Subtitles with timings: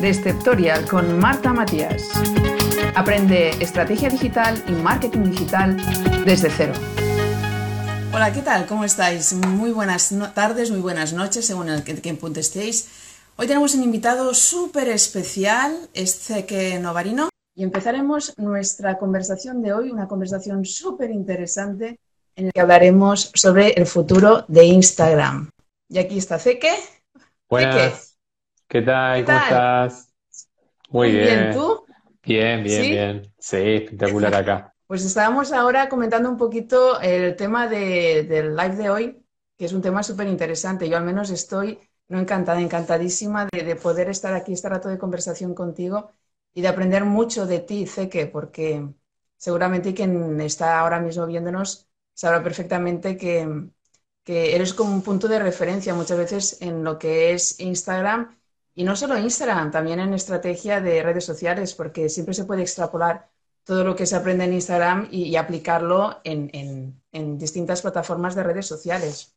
[0.00, 2.08] de Steptorial con Marta Matías.
[2.94, 5.76] Aprende estrategia digital y marketing digital
[6.24, 6.72] desde cero.
[8.12, 8.66] Hola, ¿qué tal?
[8.66, 9.32] ¿Cómo estáis?
[9.32, 12.88] Muy buenas tardes, muy buenas noches, según el que, en punto estéis.
[13.36, 19.90] Hoy tenemos un invitado súper especial, es Zeke Novarino, y empezaremos nuestra conversación de hoy,
[19.90, 21.98] una conversación súper interesante
[22.36, 25.50] en la que hablaremos sobre el futuro de Instagram.
[25.88, 26.72] Y aquí está Zeke.
[27.48, 28.07] Buenas.
[28.68, 29.24] ¿Qué tal?
[29.24, 30.12] ¿Cómo estás?
[30.90, 31.54] Muy, bien.
[31.54, 31.86] ¿Tú?
[32.22, 33.34] Bien, bien, bien.
[33.38, 34.74] Sí, espectacular acá.
[34.86, 39.24] Pues estábamos ahora comentando un poquito el tema del live de hoy,
[39.56, 40.86] que es un tema súper interesante.
[40.86, 41.78] Yo al menos estoy
[42.08, 46.10] no encantada, encantadísima de, poder estar aquí este rato de conversación contigo
[46.52, 48.86] y de aprender mucho de ti, Zeke, porque
[49.38, 53.70] seguramente quien está ahora mismo viéndonos sabrá perfectamente que,
[54.26, 58.37] eres como un punto de referencia muchas veces en lo que es Instagram
[58.78, 63.28] y no solo Instagram, también en estrategia de redes sociales, porque siempre se puede extrapolar
[63.64, 67.02] todo lo que se aprende en Instagram y, aplicarlo en,
[67.38, 69.36] distintas plataformas de redes sociales.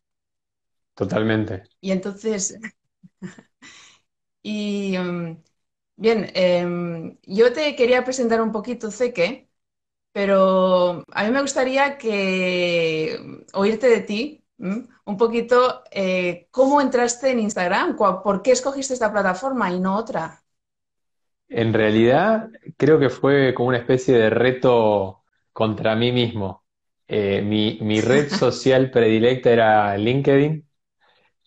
[0.93, 1.63] Totalmente.
[1.79, 2.59] Y entonces,
[4.43, 5.41] y um,
[5.95, 9.49] bien, em, yo te quería presentar un poquito, Zeke,
[10.11, 17.39] pero a mí me gustaría que oírte de ti un poquito eh, cómo entraste en
[17.39, 20.41] Instagram, por qué escogiste esta plataforma y no otra.
[21.49, 26.63] En realidad, creo que fue como una especie de reto contra mí mismo.
[27.07, 30.65] Eh, mi, red social predilecta era LinkedIn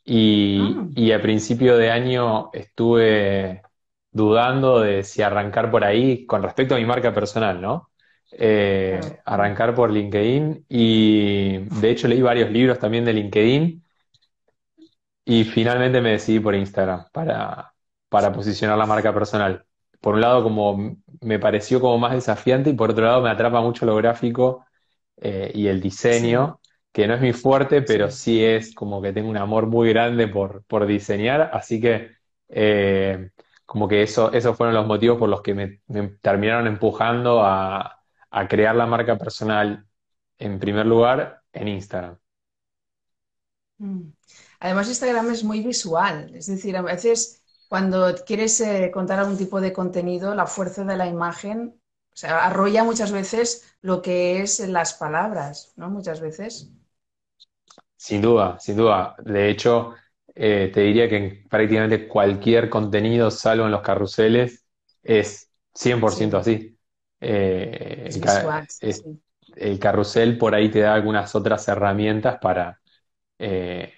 [0.04, 0.86] y, ah.
[0.94, 3.62] y, a principio de año estuve
[4.10, 7.90] dudando de si arrancar por ahí con respecto a mi marca personal, ¿no?
[8.36, 13.84] Eh, arrancar por LinkedIn y de hecho leí varios libros también de LinkedIn
[15.24, 17.72] y finalmente me decidí por Instagram para,
[18.08, 19.64] para posicionar la marca personal.
[20.00, 23.60] Por un lado como me pareció como más desafiante y por otro lado me atrapa
[23.60, 24.66] mucho lo gráfico
[25.16, 26.60] eh, y el diseño,
[26.92, 28.44] que no es mi fuerte, pero sí.
[28.44, 32.10] es como que tengo un amor muy grande por, por diseñar, así que
[32.48, 33.30] eh,
[33.64, 35.80] como que eso, esos fueron los motivos por los que me
[36.20, 38.03] terminaron empujando a,
[38.36, 39.86] a crear la marca personal
[40.38, 42.18] en primer lugar en Instagram.
[43.78, 44.12] Mm.
[44.60, 49.60] Además, Instagram es muy visual, es decir, a veces cuando quieres eh, contar algún tipo
[49.60, 51.80] de contenido, la fuerza de la imagen
[52.14, 55.90] o sea, arrolla muchas veces lo que es las palabras, ¿no?
[55.90, 56.70] Muchas veces.
[57.96, 59.16] Sin duda, sin duda.
[59.18, 59.94] De hecho,
[60.32, 64.64] eh, te diría que en prácticamente cualquier contenido, salvo en los carruseles,
[65.02, 66.73] es 100% así.
[67.20, 68.10] Eh,
[69.56, 72.80] el, carrusel por ahí te da algunas otras herramientas para...
[73.38, 73.92] Eh,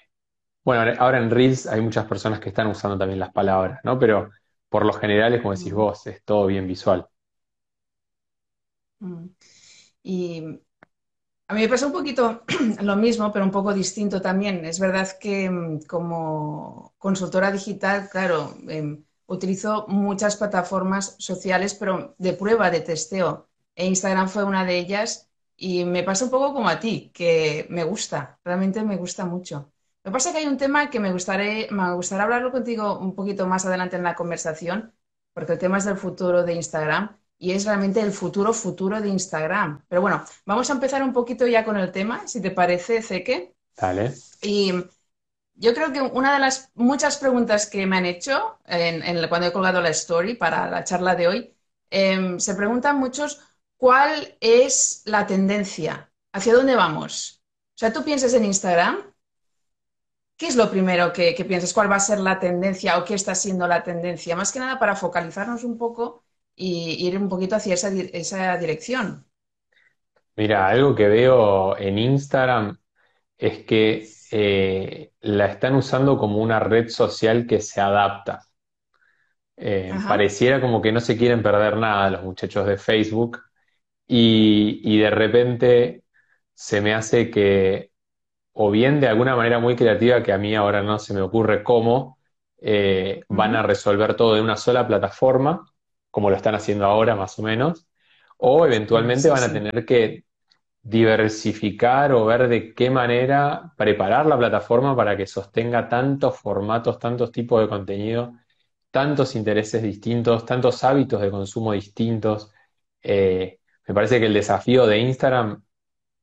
[0.65, 3.99] bueno, ahora en Reels hay muchas personas que están usando también las palabras, ¿no?
[3.99, 4.31] Pero
[4.69, 5.76] por lo general es como decís mm.
[5.76, 7.06] vos, es todo bien visual.
[9.00, 9.26] Mm.
[10.03, 10.60] Y
[11.49, 12.44] a mí me pasa un poquito
[12.82, 14.65] lo mismo, pero un poco distinto también.
[14.65, 22.32] Es verdad que mm, como consultora digital, claro, em, utilizo muchas plataformas sociales, pero de
[22.32, 23.48] prueba, de testeo.
[23.75, 27.66] E Instagram fue una de ellas y me pasa un poco como a ti, que
[27.70, 29.72] me gusta, realmente me gusta mucho.
[30.04, 32.98] Lo que pasa es que hay un tema que me gustaría, me gustaría hablarlo contigo
[32.98, 34.94] un poquito más adelante en la conversación,
[35.34, 39.08] porque el tema es del futuro de Instagram y es realmente el futuro futuro de
[39.08, 39.82] Instagram.
[39.88, 43.54] Pero bueno, vamos a empezar un poquito ya con el tema, si te parece, Zeke.
[43.76, 44.14] Dale.
[44.43, 44.72] Y
[45.56, 49.53] yo creo que una de las muchas preguntas que me han hecho en, cuando he
[49.53, 51.56] colgado la story para la charla de hoy,
[51.91, 53.41] em, se preguntan muchos
[53.77, 57.43] cuál es la tendencia, hacia dónde vamos.
[57.75, 58.99] O sea, tú piensas en Instagram,
[60.37, 61.73] ¿qué es lo primero que, piensas?
[61.73, 64.37] ¿Cuál va a ser la tendencia o qué está siendo la tendencia?
[64.37, 66.25] Más que nada para focalizarnos un poco
[66.55, 69.27] y ir un poquito hacia esa dirección.
[70.37, 72.78] Mira, algo que veo en Instagram
[73.38, 78.47] es que eh, la están usando como una red social que se adapta.
[79.58, 83.40] Eh, pareciera como que no se quieren perder nada los muchachos de Facebook
[84.06, 86.02] y, de repente
[86.55, 87.90] se me hace que,
[88.52, 91.62] o bien de alguna manera muy creativa que a mí ahora no se me ocurre
[91.62, 92.19] cómo,
[92.58, 95.72] eh, van a resolver todo de una sola plataforma,
[96.11, 97.88] como lo están haciendo ahora más o menos,
[98.37, 100.25] o eventualmente van a tener que
[100.87, 107.33] diversificar o ver de qué manera preparar la plataforma para que sostenga tantos formatos, tantos
[107.33, 108.35] tipos de contenido,
[108.91, 112.53] tantos intereses distintos, tantos hábitos de consumo distintos.
[113.03, 115.65] Eh, me parece que el desafío de Instagram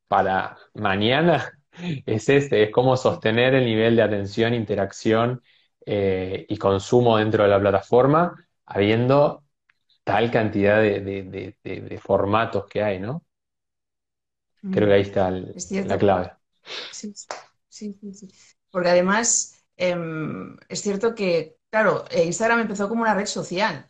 [0.07, 1.59] para mañana
[2.06, 5.42] es este, es cómo sostener el nivel de atención, interacción
[5.86, 8.33] eh, y consumo dentro de la plataforma,
[8.66, 9.44] habiendo
[10.04, 13.24] tal cantidad de, formatos que hay, ¿no?
[14.71, 16.31] Creo que ahí está la clave.
[16.92, 17.13] Sí,
[17.68, 18.27] sí, sí,
[18.71, 23.89] Porque además em, es cierto que, claro, Instagram empezó como una red social.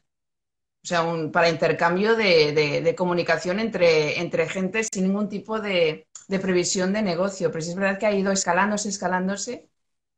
[0.83, 6.91] O sea, un, para intercambio de, comunicación entre, entre gente sin ningún tipo de, previsión
[6.91, 7.51] de negocio.
[7.51, 9.69] Pero sí es verdad que ha ido escalándose, escalándose.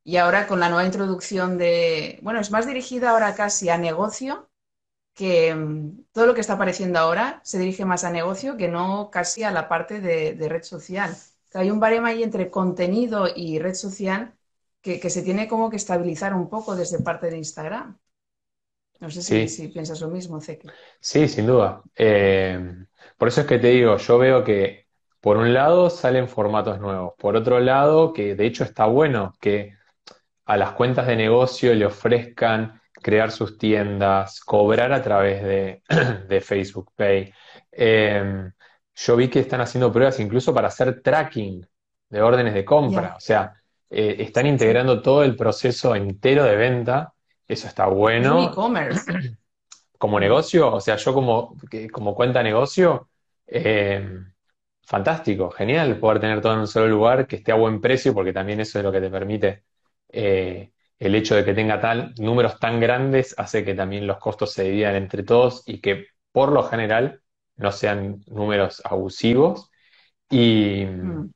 [0.04, 4.50] Y ahora con la nueva introducción de, bueno, es más dirigida ahora casi a negocio,
[5.15, 9.09] que mm, todo lo que está apareciendo ahora se dirige más a negocio que no
[9.12, 11.15] casi a la parte de, red social.
[11.53, 14.35] hay un barema ahí entre contenido y red social
[14.81, 17.97] que, que, se tiene como que estabilizar un poco desde parte de Instagram.
[19.00, 20.69] No sé si, piensas lo mismo, Zeke.
[21.00, 21.81] Sí, sin duda.
[21.95, 22.85] Eh,
[23.17, 24.88] por eso es que te digo, yo veo que
[25.19, 29.75] por un lado salen formatos nuevos, por otro lado, que de hecho está bueno que
[30.45, 35.84] a las cuentas de negocio le ofrezcan crear sus tiendas, cobrar a través de,
[36.42, 37.31] Facebook Pay.
[37.72, 38.50] Eh,
[38.96, 41.63] yo vi que están haciendo pruebas incluso para hacer tracking
[42.10, 43.13] de órdenes de compra.
[43.16, 43.54] O sea,
[43.92, 47.13] eh, están integrando todo el proceso entero de venta
[47.48, 48.44] eso está bueno.
[48.44, 49.06] e-commerce.
[50.00, 51.56] Como negocio, o sea, yo como,
[51.92, 53.08] como cuenta negocio,
[53.48, 54.06] eh,
[54.84, 58.34] fantástico, genial poder tener todo en un solo lugar que esté a buen precio, porque
[58.34, 59.63] también eso es lo que te permite.
[60.10, 64.53] Eh, el hecho de que tenga tal, números tan grandes hace que también los costos
[64.53, 67.21] se dividan entre todos y que por lo general
[67.57, 69.71] no sean números abusivos.
[70.30, 71.31] Y mm.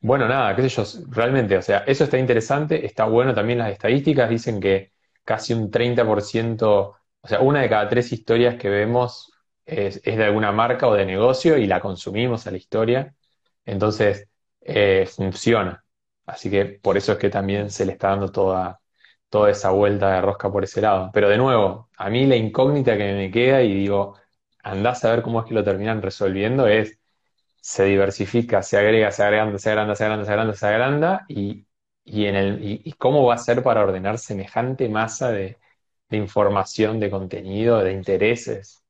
[0.00, 3.72] bueno, nada, qué sé yo, realmente, o sea, eso está interesante, está bueno también las
[3.72, 4.92] estadísticas, dicen que
[5.24, 6.62] casi un 30%,
[7.20, 9.32] o sea, una de cada tres historias que vemos
[9.66, 13.14] es, de alguna marca o de negocio y la consumimos a la historia.
[13.64, 14.28] Entonces,
[14.60, 15.84] eh, funciona.
[16.26, 18.80] Así que por eso es que también se le está dando toda,
[19.28, 21.10] toda esa vuelta de rosca por ese lado.
[21.12, 24.16] Pero de nuevo, a mí la incógnita que me queda y digo,
[24.62, 26.98] andás a ver cómo es que lo terminan resolviendo es
[27.60, 31.66] se diversifica, se agrega, se agranda, se agranda, se agranda, se agranda, se agranda y
[32.04, 35.58] y, en el, y, cómo va a ser para ordenar semejante masa de,
[36.10, 38.82] información, de contenido, de intereses.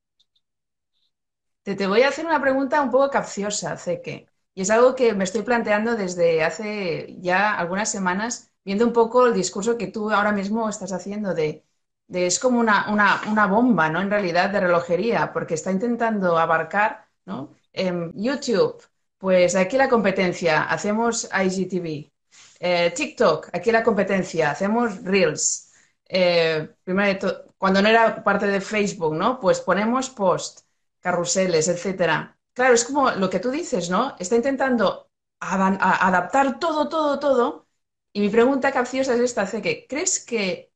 [1.62, 5.14] Te, te, voy a hacer una pregunta un poco capciosa, Zeke, y es algo que
[5.14, 10.10] me estoy planteando desde hace ya algunas semanas, viendo un poco el discurso que tú
[10.10, 11.64] ahora mismo estás haciendo de,
[12.08, 14.00] de es como una, una, una, bomba, ¿no?
[14.00, 17.54] En realidad, de relojería, porque está intentando abarcar, ¿no?
[17.72, 18.82] En YouTube,
[19.18, 22.12] pues aquí la competencia, hacemos IGTV,
[22.60, 25.72] eh, TikTok, aquí la competencia, hacemos Reels.
[26.08, 29.38] Eh, primero cuando no era parte de Facebook, ¿no?
[29.38, 30.60] Pues ponemos post,
[31.00, 32.39] carruseles, etcétera.
[32.54, 34.16] Claro, es como lo que tú dices, ¿no?
[34.18, 35.10] Está intentando
[35.40, 37.66] adaptar todo, todo, todo.
[38.12, 40.72] Y mi pregunta capciosa es esta, que ¿crees que,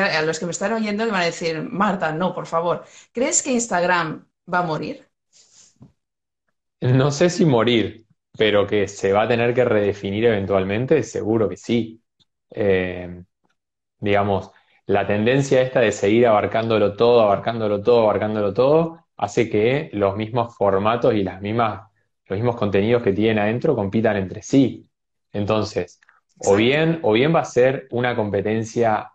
[0.00, 3.42] a los que me están oyendo me van a decir, Marta, no, por favor, ¿crees
[3.42, 5.08] que Instagram va a morir?
[6.80, 8.06] No sé si morir,
[8.38, 12.02] pero que se va a tener que redefinir eventualmente, seguro que sí.
[12.50, 13.24] Eh,
[14.00, 14.50] digamos,
[14.86, 20.56] la tendencia esta de seguir abarcándolo todo, abarcándolo todo, abarcándolo todo, hace que los mismos
[20.56, 21.88] formatos y las mismas,
[22.26, 24.88] los mismos contenidos que tienen adentro compitan entre sí.
[25.32, 26.00] Entonces,
[26.38, 29.12] o bien, o bien va a ser una competencia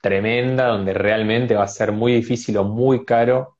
[0.00, 3.58] tremenda donde realmente va a ser muy difícil o muy caro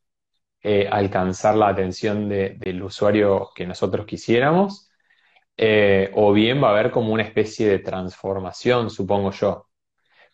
[0.62, 4.90] eh, alcanzar la atención del usuario que nosotros quisiéramos,
[5.56, 9.68] eh, o bien va a haber como una especie de transformación, supongo yo.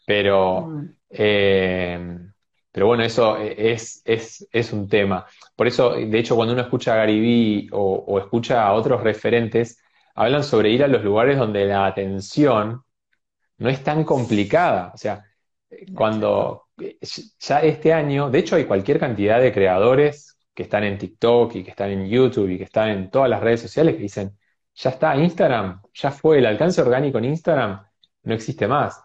[0.06, 0.96] Pero, mm.
[1.10, 2.31] eh,
[2.72, 5.26] pero bueno, eso es, es, un tema.
[5.54, 9.78] Por eso, de hecho, cuando uno escucha a Gary Vee o, escucha a otros referentes,
[10.14, 12.82] hablan sobre ir a los lugares donde la atención
[13.58, 14.92] no es tan complicada.
[14.94, 15.24] O sea,
[15.94, 16.68] cuando
[17.38, 21.64] ya este año, de hecho hay cualquier cantidad de creadores que están en TikTok y
[21.64, 24.38] que están en YouTube y que están en todas las redes sociales que dicen,
[24.74, 27.86] ya está, Instagram, ya fue, el alcance orgánico en Instagram
[28.24, 29.02] no existe más.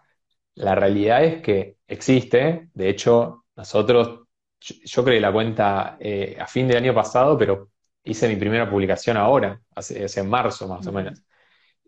[0.56, 4.28] La realidad es que existe, de hecho, nosotros,
[4.60, 7.70] yo, creé la cuenta eh, a fin del año pasado, pero
[8.04, 11.22] hice mi primera publicación ahora, hace, hace marzo más o menos.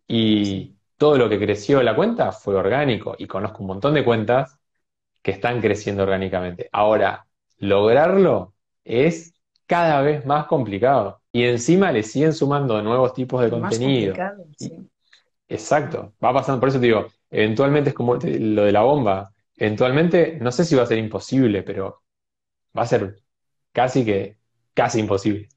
[0.07, 4.59] Y todo lo que creció la cuenta fue orgánico y conozco un montón de cuentas
[5.21, 6.67] que están creciendo orgánicamente.
[6.71, 7.25] Ahora,
[7.57, 9.33] lograrlo es
[9.65, 11.21] cada vez más complicado.
[11.31, 14.15] Y encima le siguen sumando nuevos tipos de contenido.
[15.47, 19.31] exacto, va pasando, por eso te digo, eventualmente es como lo de la bomba.
[19.59, 22.03] Eventualmente, no sé si va a ser imposible, pero
[22.77, 23.21] va a ser
[23.73, 24.39] casi que,
[24.73, 25.49] casi imposible.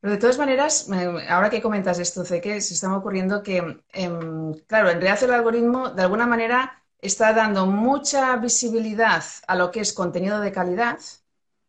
[0.00, 0.88] Pero de todas maneras,
[1.28, 3.58] ahora que comentas esto, que se está ocurriendo que,
[3.92, 9.70] em, claro, en realidad el algoritmo de alguna manera está dando mucha visibilidad a lo
[9.70, 10.98] que es contenido de calidad,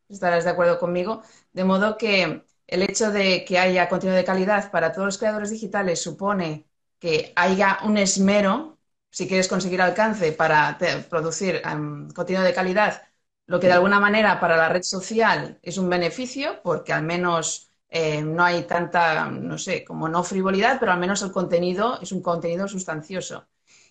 [0.09, 1.21] estarás de acuerdo conmigo,
[1.53, 5.51] de modo que el hecho de que haya contenido de calidad para todos los creadores
[5.51, 6.65] digitales supone
[6.99, 8.76] que haya un esmero,
[9.09, 10.77] si quieres conseguir alcance para
[11.09, 13.03] producir em, contenido de calidad,
[13.45, 17.71] lo que de alguna manera para la red social es un beneficio, porque al menos
[17.89, 22.11] eh, no hay tanta, no sé, como no frivolidad, pero al menos el contenido es
[22.11, 23.47] un contenido sustancioso.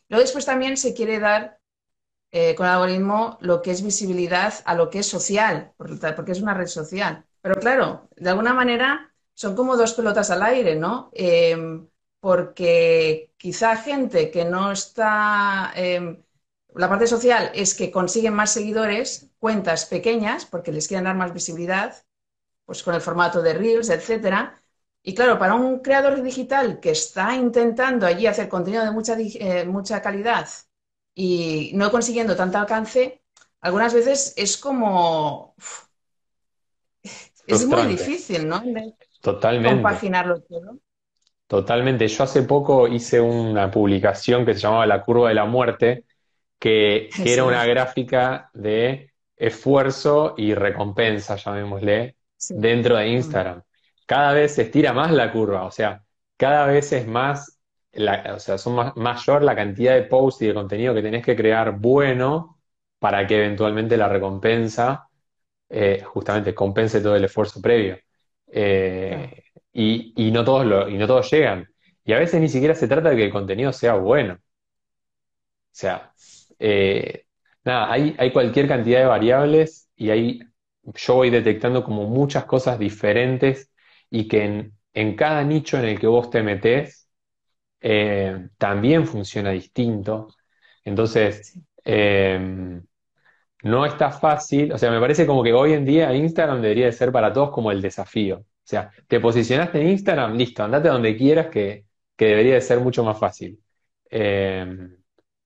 [0.08, 1.58] Luego después también se quiere dar
[2.30, 6.42] eh, con el algoritmo lo que es visibilidad a lo que es social, porque es
[6.42, 7.25] una red social.
[7.40, 11.11] Pero claro, de alguna manera son como dos pelotas al aire, ¿no?
[11.12, 11.88] Em,
[12.26, 15.73] porque quizá gente que no está...
[15.76, 16.21] Em,
[16.75, 21.33] la parte social es que consiguen más seguidores, cuentas pequeñas, porque les quieren dar más
[21.33, 21.95] visibilidad,
[22.64, 24.61] pues con el formato de Reels, etcétera.
[25.04, 29.64] Y claro, para un creador digital que está intentando allí hacer contenido de mucha, eh,
[29.64, 30.49] mucha calidad
[31.14, 33.23] y no consiguiendo tanto alcance,
[33.61, 35.54] algunas veces es como...
[37.47, 38.64] es muy difícil, ¿no?
[39.21, 39.76] Totalmente.
[39.76, 40.80] Compaginarlo todo.
[41.46, 42.08] Totalmente.
[42.08, 46.04] Yo hace poco hice una publicación que se llamaba La curva de la muerte,
[46.58, 52.16] que, era una gráfica de esfuerzo y recompensa, llamémosle,
[52.50, 53.62] dentro de Instagram.
[54.06, 56.02] Cada vez se estira más la curva, o sea,
[56.36, 57.60] cada vez es más,
[57.92, 61.78] o sea, son mayor la cantidad de posts y de contenido que tenés que crear
[61.78, 62.58] bueno
[62.98, 65.08] para que eventualmente la recompensa
[65.68, 67.98] eh, justamente compense todo el esfuerzo previo.
[68.46, 69.45] Eh,
[69.76, 71.68] y, no todos lo, y no todos llegan.
[72.04, 74.35] Y a veces ni siquiera se trata de que el contenido sea bueno.
[74.35, 74.38] O
[75.73, 76.12] sea,
[76.59, 77.26] eh,
[77.64, 80.40] nada, hay, hay cualquier cantidad de variables y ahí
[80.83, 83.71] yo voy detectando como muchas cosas diferentes
[84.11, 87.09] y que en, cada nicho en el que vos te metés
[87.80, 90.28] eh, también funciona distinto.
[90.85, 92.83] Entonces, em,
[93.64, 96.92] no está fácil, o sea, me parece como que hoy en día Instagram debería de
[96.92, 98.45] ser para todos como el desafío.
[98.66, 101.85] O sea, te posicionaste en Instagram, listo, andate donde quieras que,
[102.18, 103.61] debería de ser mucho más fácil.
[104.11, 104.96] Em,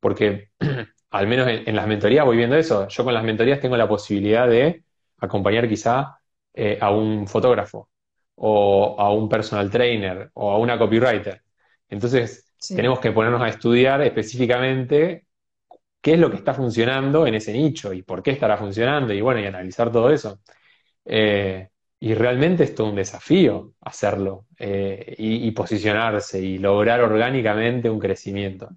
[0.00, 0.52] porque
[1.10, 2.88] al menos en, las mentorías voy viendo eso.
[2.88, 4.84] Yo con las mentorías tengo la posibilidad de
[5.18, 6.18] acompañar quizá
[6.54, 7.90] eh, a un fotógrafo
[8.36, 11.42] o a un personal trainer o a una copywriter.
[11.90, 15.26] Entonces, tenemos que ponernos a estudiar específicamente
[16.00, 19.20] qué es lo que está funcionando en ese nicho y por qué estará funcionando y
[19.20, 20.40] bueno, y analizar todo eso.
[21.04, 21.68] Eh,
[22.00, 28.70] y realmente es todo un desafío hacerlo eh, y posicionarse y lograr orgánicamente un crecimiento.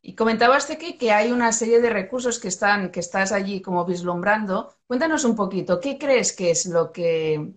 [0.00, 3.84] Y comentabas que, que hay una serie de recursos que están, que estás allí como
[3.84, 4.74] vislumbrando.
[4.86, 7.52] Cuéntanos un poquito, ¿qué crees que es lo que,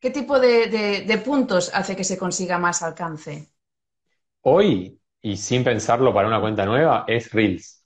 [0.00, 3.52] qué tipo de, puntos hace que se consiga más alcance?
[4.40, 7.81] Hoy, y sin pensarlo para una cuenta nueva, es Reels.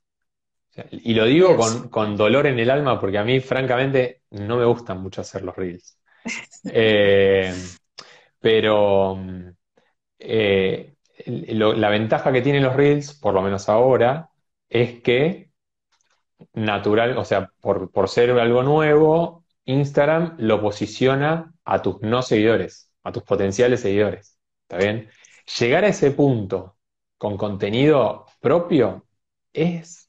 [0.90, 1.56] Y lo digo
[1.90, 5.56] con, dolor en el alma porque a mí, francamente, no me gustan mucho hacer los
[5.56, 5.98] Reels.
[6.68, 7.54] Eh,
[8.40, 9.16] pero
[10.18, 14.30] eh, la ventaja que tienen los Reels, por lo menos ahora,
[14.68, 15.50] es que
[16.54, 23.12] natural, o sea, por, ser algo nuevo, Instagram lo posiciona a tus no seguidores, a
[23.12, 24.38] tus potenciales seguidores.
[24.62, 25.08] ¿Está bien?
[25.58, 26.76] Llegar a ese punto
[27.18, 29.06] con contenido propio
[29.52, 30.05] es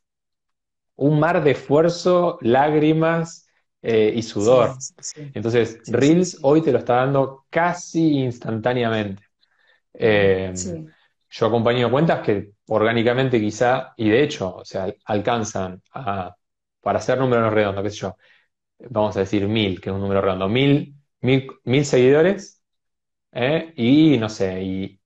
[0.98, 3.48] un mar de esfuerzo, lágrimas
[3.82, 4.76] eh, y sudor.
[5.34, 9.24] Entonces, Reels hoy te lo está dando casi instantáneamente.
[9.94, 10.54] Eh,
[11.30, 16.36] yo acompaño cuentas que orgánicamente quizá, y de hecho, o sea, alcanzan a,
[16.82, 18.18] para hacer números redondos, qué sé yo,
[18.90, 22.62] vamos a decir mil, que es un número redondo, mil, mil, seguidores,
[23.32, 23.74] ¿eh?
[23.76, 25.00] y no sé, y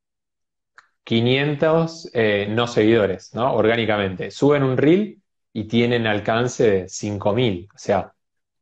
[1.03, 3.53] 500 eh, no seguidores, ¿no?
[3.53, 4.31] Orgánicamente.
[4.31, 5.20] Suben un reel
[5.53, 8.13] y tienen alcance de 5000, o sea,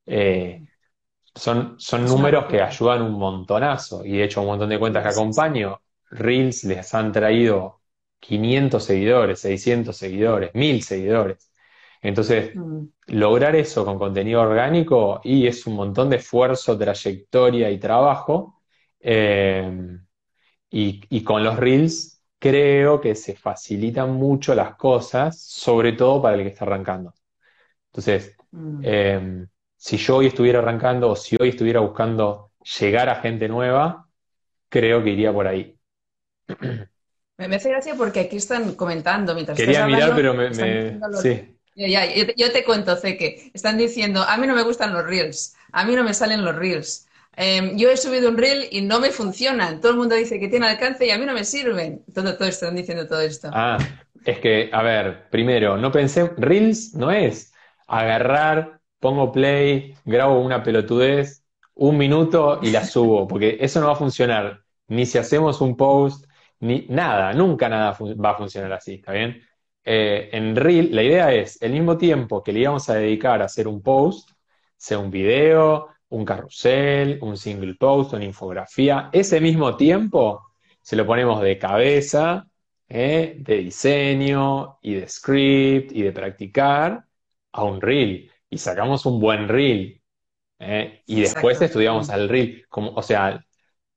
[0.06, 0.66] eh,
[1.36, 5.10] son, son números que ayudan un montonazo, y de hecho un montón de cuentas que
[5.10, 5.82] acompaño
[6.12, 7.82] Reels les han traído
[8.20, 11.52] 500 seguidores, 600 seguidores, 1000 seguidores.
[12.02, 12.86] Entonces, mm.
[13.08, 18.62] lograr eso con contenido orgánico y es un montón de esfuerzo, trayectoria y trabajo.
[19.00, 20.00] Eh,
[20.72, 26.44] y, con los Reels creo que se facilitan mucho las cosas, sobre todo para el
[26.44, 27.14] que está arrancando.
[27.92, 28.82] Entonces, mm.
[28.84, 34.08] eh, si yo hoy estuviera arrancando o si hoy estuviera buscando llegar a gente nueva,
[34.70, 35.78] creo que iría por ahí.
[37.38, 40.54] Me, hace gracia porque aquí están comentando mientras Quería mirar, pero me...
[40.54, 41.56] Sí.
[41.76, 45.96] yo, te cuento, que están diciendo, a mí no me gustan los reels, a mí
[45.96, 47.08] no me salen los reels.
[47.40, 49.80] Em, yo he subido un reel y no me funcionan.
[49.80, 52.04] Todo el mundo dice que tiene alcance y a mí no me sirven.
[52.14, 53.50] Todo, todo están diciendo todo esto.
[53.54, 53.78] Ah,
[54.26, 57.54] es que, a ver, primero, no pensé, reels no es
[57.88, 61.44] agarrar, pongo play, grabo una pelotudez,
[61.76, 64.62] un minuto y la subo, porque eso no va a funcionar.
[64.88, 66.26] Ni si hacemos un post,
[66.60, 69.42] ni nada, nunca nada va a funcionar así, ¿está bien?
[69.84, 73.46] Eh, en Reel, la idea es, el mismo tiempo que le íbamos a dedicar a
[73.46, 74.30] hacer un post,
[74.76, 80.50] sea un video, un carrusel, un single post, una infografía, ese mismo tiempo
[80.82, 82.48] se lo ponemos de cabeza,
[82.88, 83.36] ¿eh?
[83.38, 87.06] de diseño y de script y de practicar
[87.52, 90.02] a un reel y sacamos un buen reel
[90.60, 91.04] ¿eh?
[91.06, 92.66] y después estudiamos al reel.
[92.70, 93.46] Como, o sea,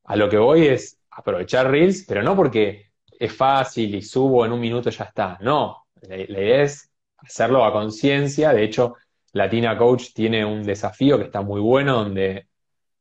[0.04, 4.52] a lo que voy es aprovechar reels, pero no porque es fácil y subo en
[4.52, 5.38] un minuto y ya está.
[5.40, 8.52] No, la, idea es hacerlo a conciencia.
[8.52, 8.96] De hecho,
[9.32, 12.46] Latina Coach tiene un desafío que está muy bueno, donde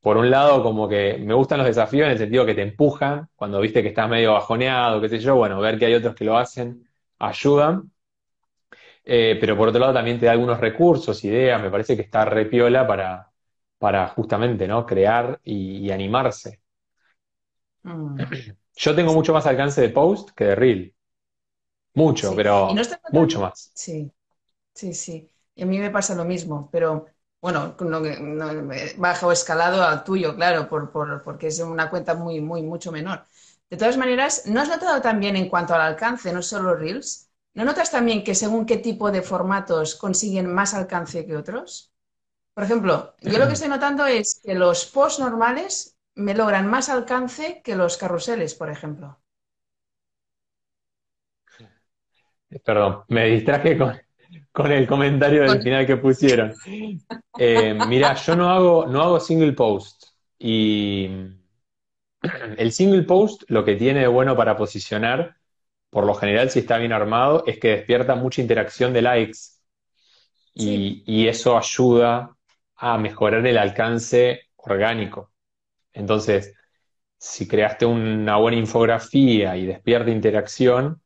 [0.02, 3.30] por un lado como que me gustan los desafíos en el sentido que te empujan,
[3.36, 6.26] cuando viste que estás medio bajoneado, qué sé yo, bueno, ver que hay otros que
[6.26, 6.88] lo hacen,
[7.20, 7.92] ayudan.
[9.04, 12.26] Eh, pero por otro lado también te da algunos recursos, ideas, me parece que está
[12.26, 13.32] repiola para,
[13.78, 14.86] para justamente, ¿no?
[14.86, 16.60] Crear y, animarse.
[17.84, 18.20] Mm.
[18.76, 20.96] Yo tengo mucho más alcance de post que de reel.
[21.94, 22.74] Mucho, pero
[23.12, 23.72] mucho más.
[23.74, 24.12] Sí,
[24.74, 25.31] sí, sí.
[25.56, 27.06] Y a mí me pasa lo mismo, pero
[27.42, 28.02] bueno, no,
[28.98, 30.92] baja o escalado al tuyo, claro, por,
[31.24, 33.26] porque es una cuenta muy, muy, mucho menor.
[33.70, 37.30] De todas maneras, ¿no has notado también en cuanto al alcance, no solo Reels?
[37.54, 41.92] ¿No notas también que según qué tipo de formatos consiguen más alcance que otros?
[42.54, 46.90] Por ejemplo, yo lo que estoy notando es que los posts normales me logran más
[46.90, 49.20] alcance que los carruseles, por ejemplo.
[52.64, 54.00] Perdón, me distraje con,
[54.52, 56.54] con el comentario del final que pusieron.
[57.38, 60.06] Eh, mira, yo no hago, no hago single post.
[60.38, 61.10] Y
[62.58, 65.36] el single post lo que tiene de bueno para posicionar,
[65.90, 69.40] por lo general, si está bien armado, es que despierta mucha interacción de likes.
[70.54, 72.36] Y, y eso ayuda
[72.76, 75.32] a mejorar el alcance orgánico.
[75.94, 76.54] Entonces,
[77.18, 81.02] si creaste una buena infografía y despierta interacción,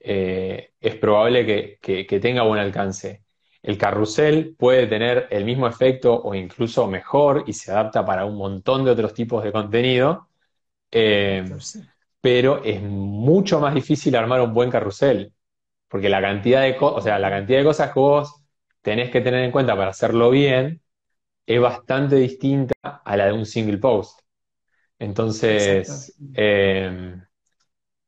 [0.00, 3.22] eh, es probable que, tenga buen alcance.
[3.62, 8.36] El carrusel puede tener el mismo efecto o incluso mejor y se adapta para un
[8.36, 10.28] montón de otros tipos de contenido,
[10.90, 11.44] eh,
[12.20, 15.32] pero es mucho más difícil armar un buen carrusel,
[15.88, 18.42] porque la cantidad de, o sea, la cantidad de cosas que vos
[18.82, 20.80] tenés que tener en cuenta para hacerlo bien
[21.46, 24.20] es bastante distinta a la de un single post.
[24.98, 26.14] Entonces,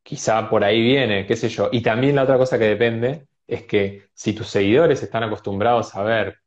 [0.02, 1.68] quizá por ahí viene, qué sé yo.
[1.72, 6.02] Y también la otra cosa que depende es que si tus seguidores están acostumbrados a
[6.02, 6.38] ver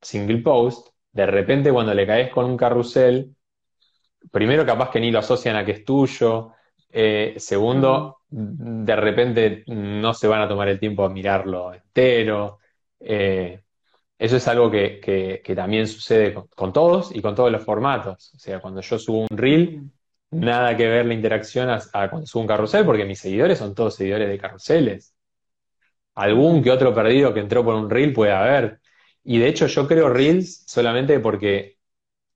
[0.00, 3.34] single post, de repente cuando le caes con un carrusel,
[4.30, 6.52] primero capaz que ni lo asocian a que es tuyo,
[6.90, 12.58] eh, segundo, de repente no se van a tomar el tiempo a mirarlo entero.
[13.00, 13.60] Eh,
[14.18, 18.32] eso es algo que, también sucede con, con, todos y con todos los formatos.
[18.34, 19.90] O sea, cuando yo subo un reel,
[20.30, 23.94] nada que ver la interacción a, cuando subo un carrusel, porque mis seguidores son todos
[23.94, 25.14] seguidores de carruseles.
[26.14, 28.80] Algún que otro perdido que entró por un reel puede haber.
[29.24, 31.78] Y de hecho yo creo reels solamente porque,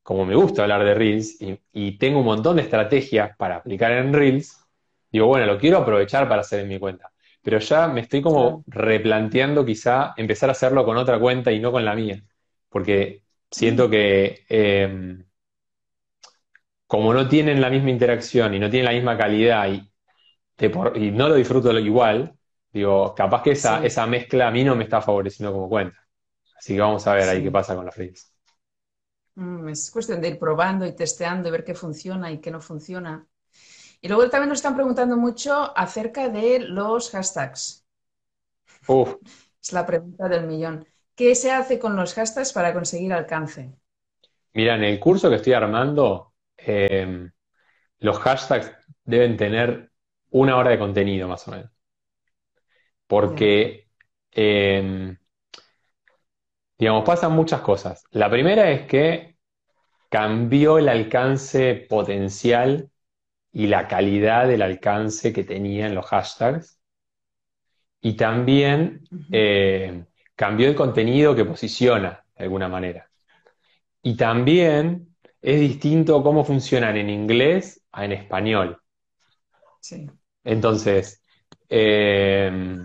[0.03, 1.39] como me gusta hablar de reels
[1.73, 4.59] y, tengo un montón de estrategias para aplicar en reels,
[5.11, 7.11] digo, bueno, lo quiero aprovechar para hacer en mi cuenta.
[7.43, 11.73] Pero ya me estoy como replanteando quizá empezar a hacerlo con otra cuenta y no
[11.73, 12.23] con la mía.
[12.69, 14.45] Porque siento que...
[14.49, 15.25] Em,
[16.91, 19.93] como no tienen la misma interacción y no tienen la misma calidad y,
[20.97, 22.35] y no lo disfruto igual,
[22.73, 25.99] digo, capaz que esa, esa mezcla a mí no me está favoreciendo como cuenta.
[26.59, 28.33] Así que vamos a ver ahí qué pasa con los reels.
[29.35, 32.61] Mm, es cuestión de ir probando y testeando y ver qué funciona y qué no
[32.61, 33.27] funciona.
[34.01, 37.87] Y luego también nos están preguntando mucho acerca de los hashtags.
[38.89, 39.17] Uf.
[39.63, 40.87] Es la pregunta del millón.
[41.15, 43.73] ¿Qué se hace con los hashtags para conseguir alcance?
[44.55, 46.30] Mira, en el curso que estoy armando,
[46.67, 47.31] Em,
[47.99, 48.73] los hashtags
[49.05, 49.91] deben tener
[50.31, 51.71] una hora de contenido más o menos.
[53.07, 53.89] Porque,
[54.31, 55.17] em,
[56.79, 58.05] digamos, pasan muchas cosas.
[58.11, 59.37] La primera es que
[60.09, 62.91] cambió el alcance potencial
[63.53, 66.81] y la calidad del alcance que tenían los hashtags.
[68.01, 73.11] Y también em, cambió el contenido que posiciona de alguna manera.
[74.03, 75.10] Y también
[75.43, 78.81] es distinto cómo funcionan en inglés a en español.
[79.81, 80.07] Sí.
[80.45, 81.23] Entonces,
[81.69, 82.79] eh,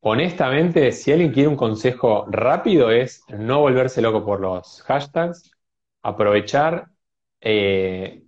[0.00, 5.50] honestamente, si alguien quiere un consejo rápido es no volverse loco por los hashtags,
[6.02, 6.88] aprovechar
[7.40, 8.24] eh,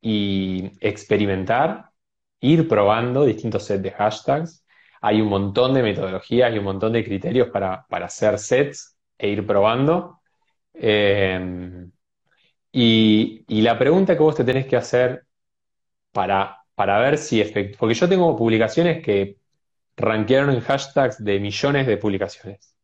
[0.00, 1.90] y experimentar,
[2.40, 4.64] ir probando distintos sets de hashtags.
[5.00, 9.46] Hay un montón de metodologías y un montón de criterios para, hacer sets e ir
[9.46, 10.20] probando.
[10.74, 11.88] Eh,
[12.80, 15.24] y, la pregunta que vos te tenés que hacer
[16.12, 19.38] para, para ver si efectivamente, porque yo tengo publicaciones que
[19.96, 22.76] rankearon en hashtags de millones de publicaciones,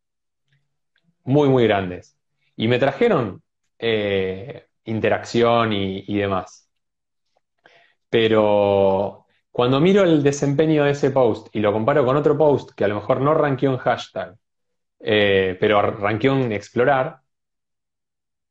[1.22, 2.18] muy, muy grandes,
[2.56, 3.42] y me trajeron
[3.78, 6.68] eh, interacción y, demás.
[8.10, 12.84] Pero cuando miro el desempeño de ese post y lo comparo con otro post que
[12.84, 14.36] a lo mejor no rankeó en hashtag,
[14.98, 17.23] eh, pero rankeó en explorar,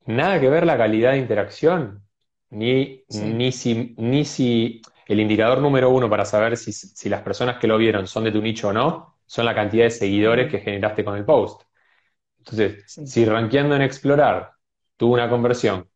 [0.05, 2.03] nada que ver la calidad de interacción,
[2.49, 7.67] ni, ni, si, ni si el indicador número uno para saber si, las personas que
[7.67, 11.03] lo vieron son de tu nicho o no, son la cantidad de seguidores que generaste
[11.03, 11.63] con el post.
[12.37, 14.51] Entonces, si rankeando en explorar
[14.97, 15.89] tuvo una conversión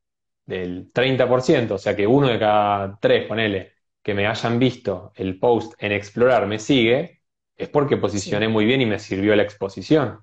[0.46, 5.38] del 30%, o sea que uno de cada tres, ponele, que me hayan visto el
[5.40, 7.22] post en explorar me sigue,
[7.56, 10.20] es porque posicioné muy bien y me sirvió la exposición.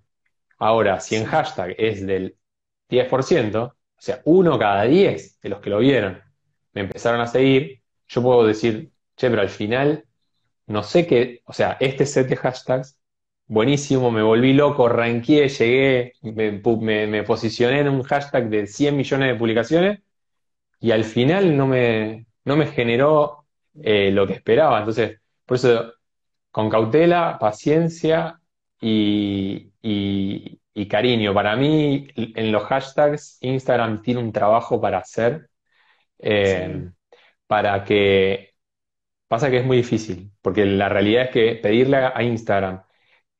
[0.58, 2.36] Ahora, si en hashtag es del
[2.88, 3.73] 10%, o
[4.04, 6.20] sea, uno cada 10 de los que lo vieron
[6.72, 10.04] me empezaron a seguir, yo puedo decir, che, pero al final,
[10.66, 12.98] no sé qué, o sea, este set de hashtags,
[13.46, 19.38] buenísimo, me volví loco, ranqué, llegué, me, posicioné en un hashtag de 100 millones de
[19.38, 20.00] publicaciones
[20.80, 23.46] y al final no me, no me generó
[23.82, 24.78] eh, lo que esperaba.
[24.78, 25.92] Entonces, por eso,
[26.50, 28.40] con cautela, paciencia
[28.80, 29.72] y,
[30.88, 31.32] cariño.
[31.34, 35.48] Para mí, en los hashtags, Instagram tiene un trabajo para hacer.
[36.18, 36.90] Eh,
[37.46, 38.54] para que...
[39.28, 42.82] Pasa que es muy difícil, porque la realidad es que pedirle a Instagram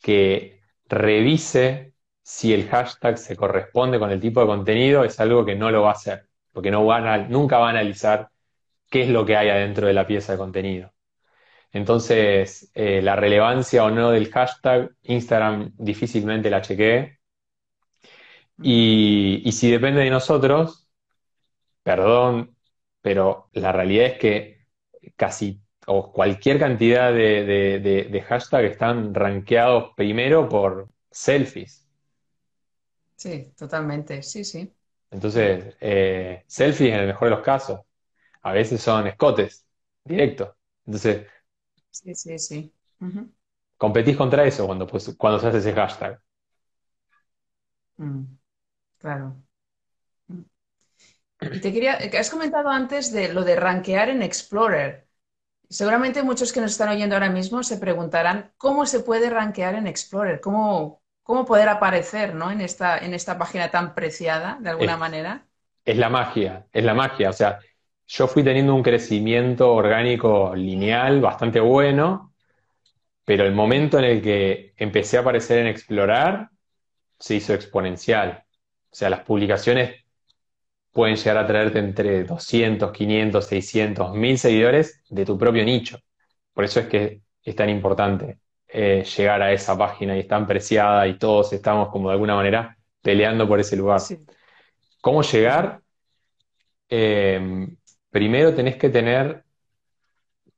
[0.01, 5.55] que revise si el hashtag se corresponde con el tipo de contenido es algo que
[5.55, 8.29] no lo va a hacer, porque no van a, nunca va a analizar
[8.90, 10.92] qué es lo que hay adentro de la pieza de contenido.
[11.73, 17.13] Entonces, eh, la relevancia o no del hashtag, Instagram difícilmente la chequee.
[18.62, 20.88] Y, y si depende de nosotros,
[21.82, 22.56] perdón,
[23.02, 24.66] pero la realidad es que
[25.16, 31.86] casi o cualquier cantidad de, hashtags están rankeados primero por selfies.
[33.16, 34.72] Sí, totalmente, sí, sí.
[35.10, 37.80] Entonces, eh, selfies en el mejor de los casos.
[38.42, 39.66] A veces son escotes,
[40.04, 40.50] directos.
[40.86, 41.26] Entonces,
[41.90, 42.72] sí, sí, sí.
[43.76, 46.20] competís contra eso cuando, pues, cuando se hace ese hashtag.
[47.98, 48.36] Mm,
[49.04, 49.36] claro.
[51.40, 55.06] Y te quería, que has comentado antes de lo de rankear en Explorer.
[55.68, 59.86] Seguramente muchos que nos están oyendo ahora mismo se preguntarán cómo se puede rankear en
[59.86, 62.50] Explorer, cómo, cómo poder aparecer ¿no?
[62.50, 65.44] en, esta, en esta página tan preciada, de alguna manera.
[65.84, 67.28] Es la magia, es la magia.
[67.28, 67.58] O sea,
[68.06, 72.32] yo fui teniendo un crecimiento orgánico lineal bastante bueno,
[73.26, 76.48] pero el momento en el que empecé a aparecer en Explorar
[77.18, 78.43] se hizo exponencial.
[78.94, 80.04] O sea, las publicaciones
[80.92, 85.98] pueden llegar a traerte entre 200, 500, 600, 1000 seguidores de tu propio nicho.
[86.52, 90.46] Por eso es que es tan importante eh, llegar a esa página y es tan
[90.46, 94.00] preciada y todos estamos como de alguna manera peleando por ese lugar.
[95.00, 95.83] ¿Cómo llegar?
[96.88, 97.76] Em,
[98.11, 99.42] primero tenés que tener,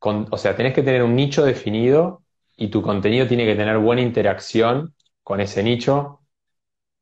[0.01, 2.23] o sea, tenés que tener un nicho definido
[2.55, 6.21] y tu contenido tiene que tener buena interacción con ese nicho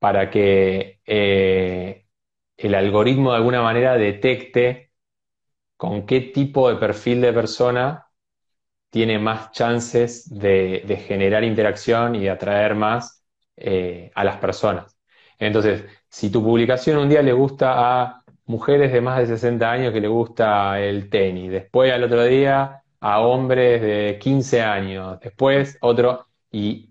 [0.05, 2.05] para que eh,
[2.59, 4.93] el algoritmo de alguna manera detecte
[5.79, 8.11] con qué tipo de perfil de persona
[8.91, 13.25] tiene más chances de, generar interacción y de atraer más
[13.57, 14.95] eh, a las personas.
[15.39, 19.95] Entonces, si tu publicación un día le gusta a mujeres de más de 60 años
[19.95, 25.79] que le gusta el tenis, después al otro día a hombres de 15 años, después
[25.81, 26.91] otro, y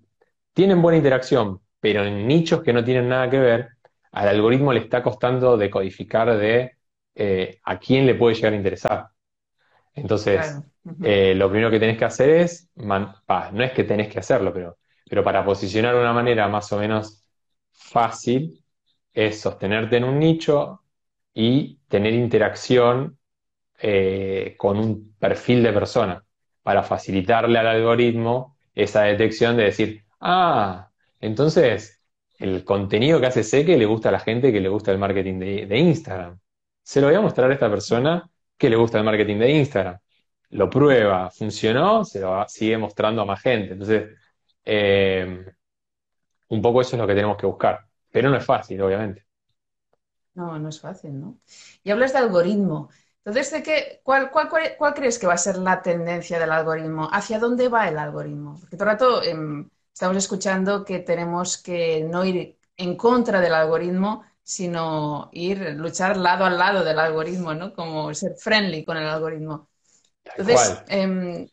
[0.54, 3.68] tienen buena interacción, pero en nichos que no tienen nada que ver,
[4.14, 6.78] al algoritmo le está costando decodificar de
[7.14, 9.08] eh, a quién le puede llegar a interesar.
[9.94, 10.62] Entonces,
[11.04, 14.78] eh, lo primero que tenés que hacer es, no es que tenés que hacerlo, pero,
[15.10, 17.26] pero para posicionar de una manera más o menos
[17.74, 18.64] fácil,
[19.14, 20.84] es sostenerte en un nicho
[21.34, 23.20] y tener interacción
[23.78, 26.24] eh, con un perfil de persona
[26.62, 30.90] para facilitarle al algoritmo esa detección de decir, ah,
[31.24, 32.02] entonces
[32.38, 34.98] el contenido que hace sé que le gusta a la gente que le gusta el
[34.98, 36.38] marketing de, Instagram.
[36.82, 39.98] Se lo voy a mostrar a esta persona que le gusta el marketing de Instagram.
[40.50, 43.74] Lo prueba, funcionó, se lo sigue mostrando a más gente.
[43.74, 44.10] Entonces,
[44.66, 45.46] eh,
[46.50, 47.80] un poco eso es lo que tenemos que buscar.
[48.12, 49.26] Pero no es fácil, obviamente.
[50.34, 51.38] No, no es fácil, ¿no?
[51.84, 52.90] Y hablas de algoritmo.
[53.24, 57.08] Entonces, ¿de qué, cuál, cuál, cuál, crees que va a ser la tendencia del algoritmo?
[57.12, 58.58] ¿Hacia dónde va el algoritmo?
[58.60, 63.54] Porque todo el rato eh, estamos escuchando que tenemos que no ir en contra del
[63.54, 67.74] algoritmo, sino ir, luchar lado al lado del algoritmo, ¿no?
[67.74, 69.70] Como ser friendly con el algoritmo.
[70.24, 71.48] Entonces, eh,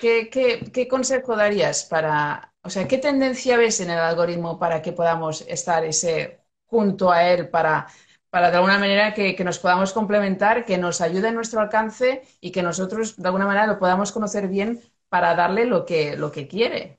[0.00, 4.80] ¿qué, qué, qué consejo darías para, o sea, qué tendencia ves en el algoritmo para
[4.82, 7.88] que podamos estar ese junto a él para
[8.30, 12.52] para de alguna manera que, nos podamos complementar, que nos ayude en nuestro alcance y
[12.52, 16.46] que nosotros de alguna manera lo podamos conocer bien para darle lo que, lo que
[16.46, 16.97] quiere.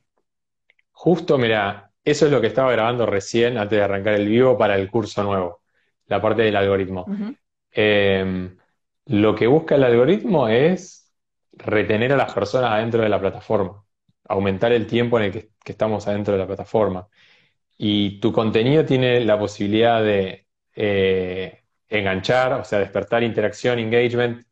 [1.02, 4.76] Justo, mira, eso es lo que estaba grabando recién antes de arrancar el vivo para
[4.76, 5.62] el curso nuevo,
[6.08, 7.06] la parte del algoritmo.
[7.72, 8.58] Em,
[9.06, 11.10] lo que busca el algoritmo es
[11.54, 13.82] retener a las personas adentro de la plataforma,
[14.28, 17.08] aumentar el tiempo en el que estamos adentro de la plataforma.
[17.78, 24.46] Y tu contenido tiene la posibilidad de eh, enganchar, o sea, despertar interacción, engagement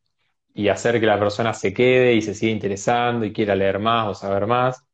[0.54, 4.08] y hacer que la persona se quede y se siga interesando y quiera leer más
[4.08, 4.87] o saber más.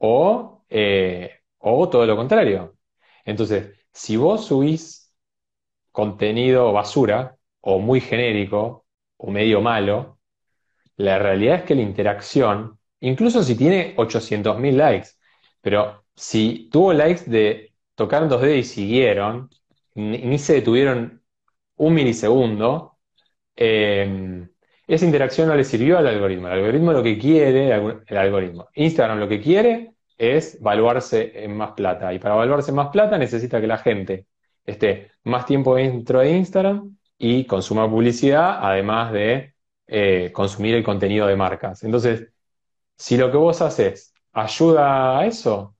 [0.00, 2.76] O, eh, o todo lo contrario.
[3.24, 5.12] Entonces, si vos subís
[5.92, 8.86] contenido basura o muy genérico
[9.18, 10.18] o medio malo,
[10.96, 15.10] la realidad es que la interacción, incluso si tiene 800.000 likes,
[15.60, 19.50] pero si tuvo likes de tocar 2D y siguieron,
[19.94, 21.22] ni, se detuvieron
[21.76, 22.98] un milisegundo,
[23.56, 24.46] eh,
[24.86, 26.48] esa interacción no le sirvió al algoritmo.
[26.48, 27.72] El algoritmo lo que quiere,
[28.06, 29.89] el algoritmo, Instagram lo que quiere
[30.20, 32.12] es valuarse en más plata.
[32.12, 34.26] Y para valuarse en más plata necesita que la gente
[34.66, 39.54] esté más tiempo dentro de Instagram y consuma publicidad, además de
[39.86, 41.82] eh, consumir el contenido de marcas.
[41.84, 42.28] Entonces,
[42.96, 45.74] si lo que vos haces ayuda a eso,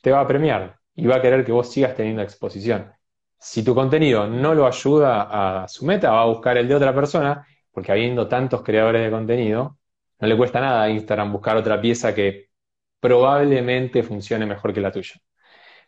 [0.00, 2.90] te va a premiar y va a querer que vos sigas teniendo exposición.
[3.38, 6.94] Si tu contenido no lo ayuda a su meta, va a buscar el de otra
[6.94, 9.78] persona, porque habiendo tantos creadores de contenido,
[10.20, 12.46] no le cuesta nada a Instagram buscar otra pieza que
[13.00, 15.14] probablemente funcione mejor que la tuya.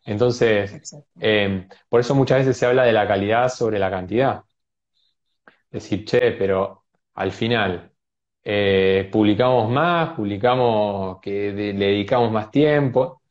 [0.05, 0.81] Entonces,
[1.21, 4.43] em, por eso muchas veces se habla de la calidad sobre la cantidad.
[5.71, 7.93] Decir, che, pero al final
[8.45, 13.23] eh, publicamos más, publicamos que le dedicamos más tiempo.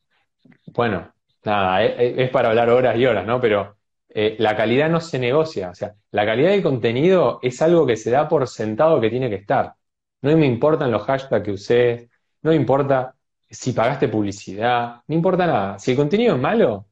[0.68, 1.14] Bueno,
[1.46, 1.88] nada, e,
[2.22, 3.42] e, es, para hablar horas y horas, ¿no?
[3.42, 3.78] Pero
[4.10, 5.72] eh, la calidad no se negocia.
[5.72, 9.30] O sea, la calidad del contenido es algo que se da por sentado que tiene
[9.30, 9.76] que estar.
[10.22, 12.10] No me importan los hashtags que uses,
[12.44, 13.16] no me importa
[13.50, 15.80] si pagaste publicidad, no importa nada.
[15.80, 16.88] Si el contenido es malo,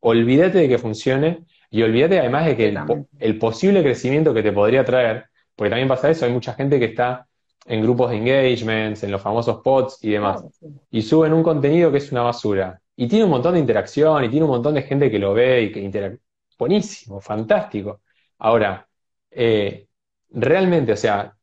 [0.00, 2.74] olvídate de que funcione y olvídate además de que
[3.18, 5.26] el, posible crecimiento que te podría traer,
[5.56, 7.26] porque también pasa eso, hay mucha gente que está
[7.66, 10.44] en grupos de engagements, en los famosos pods y demás,
[10.90, 12.80] y suben un contenido que es una basura.
[12.96, 15.62] Y tiene un montón de interacción y tiene un montón de gente que lo ve
[15.62, 16.24] y que interactúa
[16.58, 18.02] buenísimo, fantástico.
[18.38, 18.86] Ahora,
[19.30, 19.88] eh,
[20.30, 21.36] realmente, o sea,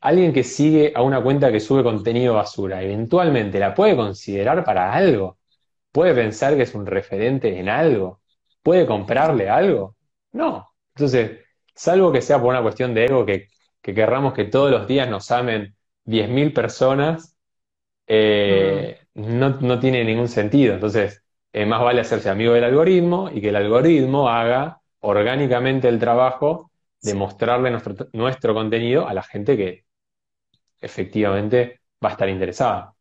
[0.00, 4.92] alguien que sigue a una cuenta que sube contenido basura, eventualmente la puede considerar para
[4.92, 5.38] algo,
[5.92, 8.20] puede pensar que es un referente en algo,
[8.62, 9.96] puede comprarle algo.
[10.32, 10.68] No.
[10.94, 11.40] Entonces,
[11.74, 13.48] salvo que sea por una cuestión de ego, que,
[13.82, 17.36] querramos que todos los días nos amen 10.000 personas,
[18.06, 20.74] eh, no, no tiene ningún sentido.
[20.74, 25.98] Entonces, es más vale hacerse amigo del algoritmo y que el algoritmo haga orgánicamente el
[25.98, 26.70] trabajo
[27.02, 29.84] de mostrarle nuestro, nuestro contenido a la gente que
[30.80, 32.94] efectivamente va a estar interesada.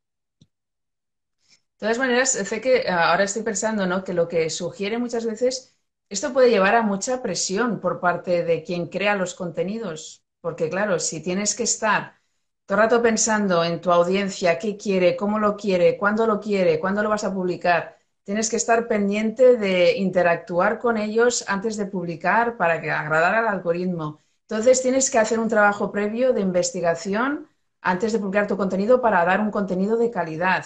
[1.79, 4.03] De todas maneras, sé que eh, ahora estoy pensando ¿no?
[4.03, 5.77] que lo que sugiere muchas veces,
[6.09, 10.99] esto puede llevar a mucha presión por parte de quien crea los contenidos, porque claro,
[10.99, 12.19] si tienes que estar
[12.65, 16.79] todo el rato pensando en tu audiencia, qué quiere, cómo lo quiere, cuándo lo quiere,
[16.79, 21.85] cuándo lo vas a publicar, tienes que estar pendiente de interactuar con ellos antes de
[21.85, 24.19] publicar para que agradar al algoritmo.
[24.41, 27.47] Entonces tienes que hacer un trabajo previo de investigación
[27.81, 30.65] antes de publicar tu contenido para dar un contenido de calidad.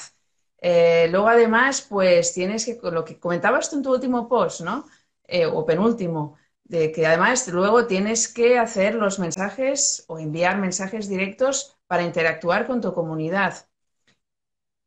[0.60, 4.86] Eh, luego además, pues tienes que, lo que comentabas tú en tu último post, ¿no?
[5.26, 11.08] Eh, o penúltimo, de que además luego tienes que hacer los mensajes o enviar mensajes
[11.08, 13.68] directos para interactuar con tu comunidad.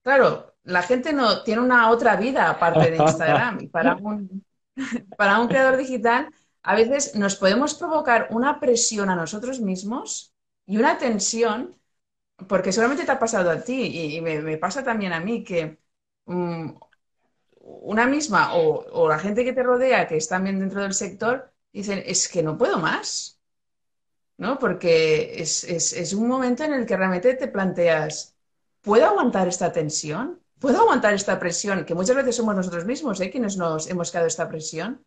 [0.03, 3.61] Claro, la gente no tiene una otra vida aparte de Instagram.
[3.61, 4.45] Y para un,
[5.17, 6.29] para un creador digital,
[6.63, 10.35] a veces nos podemos provocar una presión a nosotros mismos
[10.67, 11.77] y una tensión,
[12.49, 15.79] porque seguramente te ha pasado a ti y, me, pasa también a mí, que
[16.27, 16.71] mm,
[17.61, 22.03] una misma o, la gente que te rodea, que está bien dentro del sector, dicen,
[22.07, 23.41] es que no puedo más.
[24.39, 24.59] ¿No?
[24.59, 28.37] Porque es, es un momento en el que realmente te planteas,
[28.83, 30.43] ¿puedo aguantar esta tensión?
[30.59, 31.85] ¿Puedo aguantar esta presión?
[31.85, 33.31] Que muchas veces somos nosotros mismos ¿eh?
[33.31, 35.05] quienes nos hemos quedado esta presión.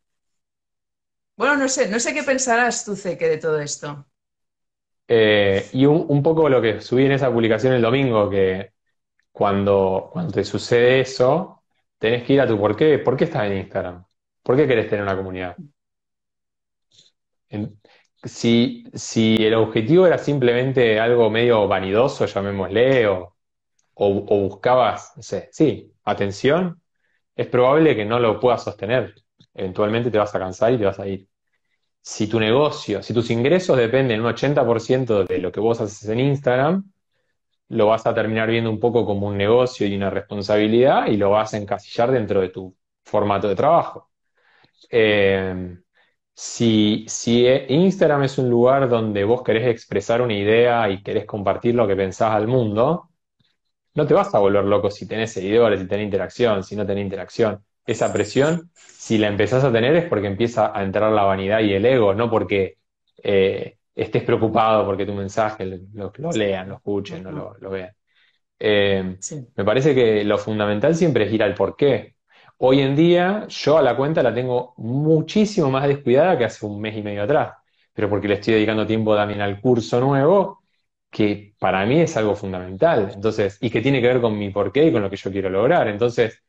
[1.35, 4.05] Bueno, no sé, no sé qué pensarás tú, Ceque, de todo esto.
[5.11, 8.73] Eh, y un, poco lo que subí en esa publicación el domingo, que
[9.31, 11.63] cuando, cuando te sucede eso,
[11.97, 12.99] tenés que ir a tu por qué.
[12.99, 14.05] ¿Por qué estás en Instagram?
[14.43, 15.57] ¿Por qué querés tener una comunidad?
[18.23, 23.35] Si, si el objetivo era simplemente algo medio vanidoso, llamémosle, o,
[23.95, 26.81] o, o buscabas, no sé, sí, atención,
[27.35, 29.15] es probable que no lo puedas sostener.
[29.53, 31.27] Eventualmente te vas a cansar y te vas a ir.
[32.01, 36.19] Si tu negocio, si tus ingresos dependen un 80% de lo que vos haces en
[36.19, 36.91] Instagram,
[37.69, 41.31] lo vas a terminar viendo un poco como un negocio y una responsabilidad y lo
[41.31, 44.11] vas a encasillar dentro de tu formato de trabajo.
[44.91, 45.77] Eh,
[46.33, 51.75] si, si Instagram es un lugar donde vos querés expresar una idea y querés compartir
[51.75, 53.09] lo que pensás al mundo,
[53.95, 57.03] no te vas a volver loco si tenés seguidores, si tenés interacción, si no tenés
[57.05, 57.63] interacción.
[57.89, 61.73] Esa presión, si la empezás a tener, es porque empieza a entrar la vanidad y
[61.73, 62.77] el ego, no porque
[63.23, 67.91] eh, estés preocupado porque tu mensaje lo, lo lean, lo escuchen, no lo, lo vean.
[68.59, 72.15] Eh, Sí, me parece que lo fundamental siempre es ir al porqué.
[72.57, 76.79] Hoy en día yo a la cuenta la tengo muchísimo más descuidada que hace un
[76.81, 77.53] mes y medio atrás,
[77.93, 80.61] pero porque le estoy dedicando tiempo también al curso nuevo,
[81.09, 83.11] que para mí es algo fundamental.
[83.13, 85.49] Entonces, y que tiene que ver con mi porqué y con lo que yo quiero
[85.49, 85.87] lograr.
[85.87, 86.43] Entonces,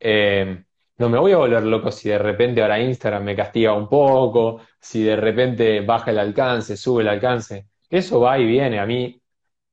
[0.00, 0.64] eh,
[1.00, 4.60] no me voy a volver loco si de repente ahora Instagram me castiga un poco,
[4.78, 7.68] si de repente baja el alcance, sube el alcance.
[7.88, 8.78] Eso va y viene.
[8.78, 9.20] A mí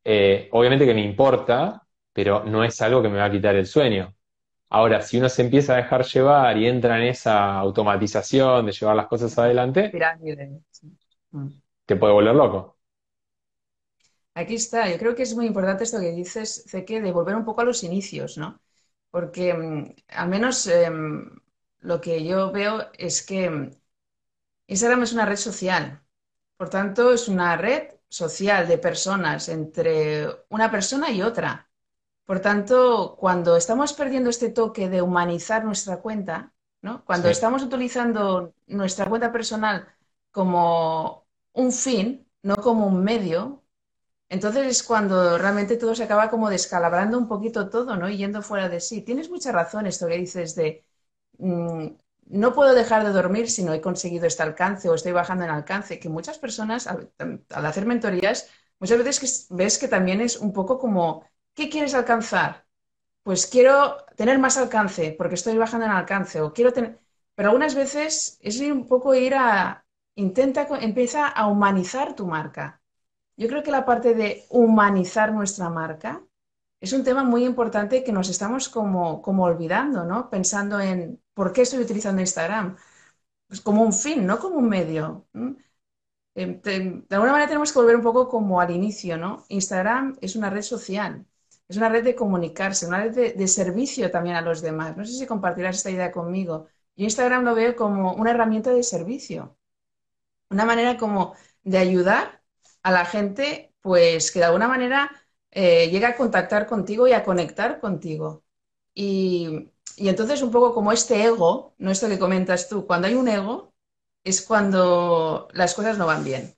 [0.05, 3.65] eh, obviamente que me importa, pero no es algo que me va a quitar el
[3.67, 4.15] sueño.
[4.69, 8.95] Ahora, si uno se empieza a dejar llevar y entra en esa automatización de llevar
[8.95, 9.89] las cosas adelante.
[11.31, 11.47] Mm.
[11.85, 12.77] te puede volver loco.
[14.33, 14.89] Aquí está.
[14.89, 17.65] Yo creo que es muy importante esto que dices, Ceque, de volver un poco a
[17.65, 18.61] los inicios, ¿no?
[19.17, 20.95] Porque mm, al menos em,
[21.89, 22.75] lo que yo veo
[23.07, 23.71] es que mm,
[24.67, 26.01] Instagram es una red social.
[26.57, 31.69] Por tanto, es una red social de personas entre una persona y otra.
[32.25, 37.05] Por tanto, cuando estamos perdiendo este toque de humanizar nuestra cuenta, ¿no?
[37.05, 39.87] Cuando Sí, estamos utilizando nuestra cuenta personal
[40.31, 43.63] como un fin, no como un medio,
[44.29, 48.09] entonces es cuando realmente todo se acaba como descalabrando un poquito todo, ¿no?
[48.09, 49.01] Y yendo fuera de sí.
[49.01, 50.85] Tienes mucha razón esto que dices de
[51.39, 51.87] mm,
[52.27, 55.51] no puedo dejar de dormir si no he conseguido este alcance o estoy bajando en
[55.51, 57.11] alcance, que muchas personas al,
[57.49, 62.65] hacer mentorías, muchas veces que ves que también es un poco como, ¿qué quieres alcanzar?
[63.23, 66.99] Pues quiero tener más alcance porque estoy bajando en alcance o quiero tener...
[67.35, 69.85] Pero algunas veces es un poco ir a...
[70.15, 72.76] Intenta, empieza a humanizar tu marca.
[73.37, 76.23] Yo creo que la parte de humanizar nuestra marca
[76.79, 80.29] es un tema muy importante que nos estamos como, como olvidando, ¿no?
[80.29, 82.77] Pensando en por qué estoy utilizando Instagram.
[83.47, 85.27] Pues como un fin, no como un medio.
[85.33, 86.55] ¿m?
[86.63, 89.45] Te- De alguna manera tenemos que volver un poco como al inicio, ¿no?
[89.49, 91.25] Instagram es una red social,
[91.67, 94.95] es una red de comunicarse, una red de, de servicio también a los demás.
[94.97, 96.67] No sé si compartirás esta idea conmigo.
[96.95, 99.57] Yo Instagram lo veo como una herramienta de servicio
[100.49, 102.36] una manera como de ayudar
[102.87, 105.11] a la gente, pues que de alguna manera
[105.51, 108.43] eh, llega a contactar contigo y a conectar contigo.
[108.93, 113.15] Y, y entonces un poco como este ego, no esto que comentas tú, cuando hay
[113.15, 113.73] un ego
[114.23, 116.55] es cuando las cosas no van bien.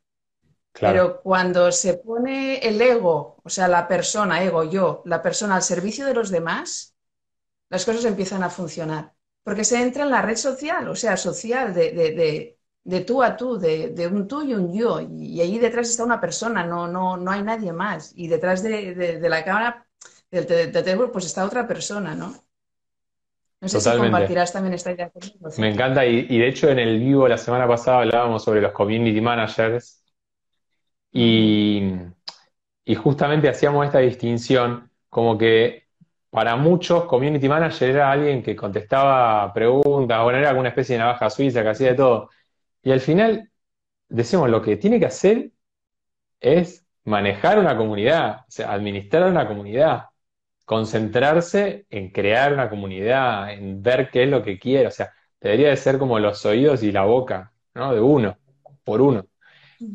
[0.73, 5.55] claro, Pero cuando se pone el ego, o sea, la persona, ego, yo, la persona
[5.55, 6.95] al servicio de los demás,
[7.69, 9.15] las cosas empiezan a funcionar.
[9.43, 12.58] Porque se entra en la red social, o sea, social, de, de, de,
[12.89, 14.99] de tú a tú, de, de, un tú y un yo.
[14.99, 18.13] Y, ahí detrás está una persona, no, no, no hay nadie más.
[18.15, 19.85] Y detrás de, de, de la cámara,
[20.31, 22.33] del teléfono, pues está otra persona, ¿no?
[23.61, 24.11] No sé si totalmente.
[24.11, 27.37] compartirás también esta idea conmigo, Me encanta y, y de hecho en el vivo la
[27.37, 30.01] semana pasada hablábamos sobre los community managers
[31.11, 31.83] y,
[32.85, 35.89] y justamente hacíamos esta distinción como que
[36.29, 41.29] para muchos community manager era alguien que contestaba preguntas, bueno, era alguna especie de navaja
[41.29, 42.29] suiza que hacía de todo.
[42.83, 43.51] Y al final
[44.09, 45.51] decimos, lo que tiene que hacer
[46.39, 50.05] es manejar una comunidad, o sea, administrar una comunidad,
[50.65, 55.69] concentrarse en crear una comunidad, en ver qué es lo que quiere, o sea, debería
[55.69, 57.93] de ser como los oídos y la boca, ¿no?
[57.93, 58.37] De uno,
[58.83, 59.25] por uno.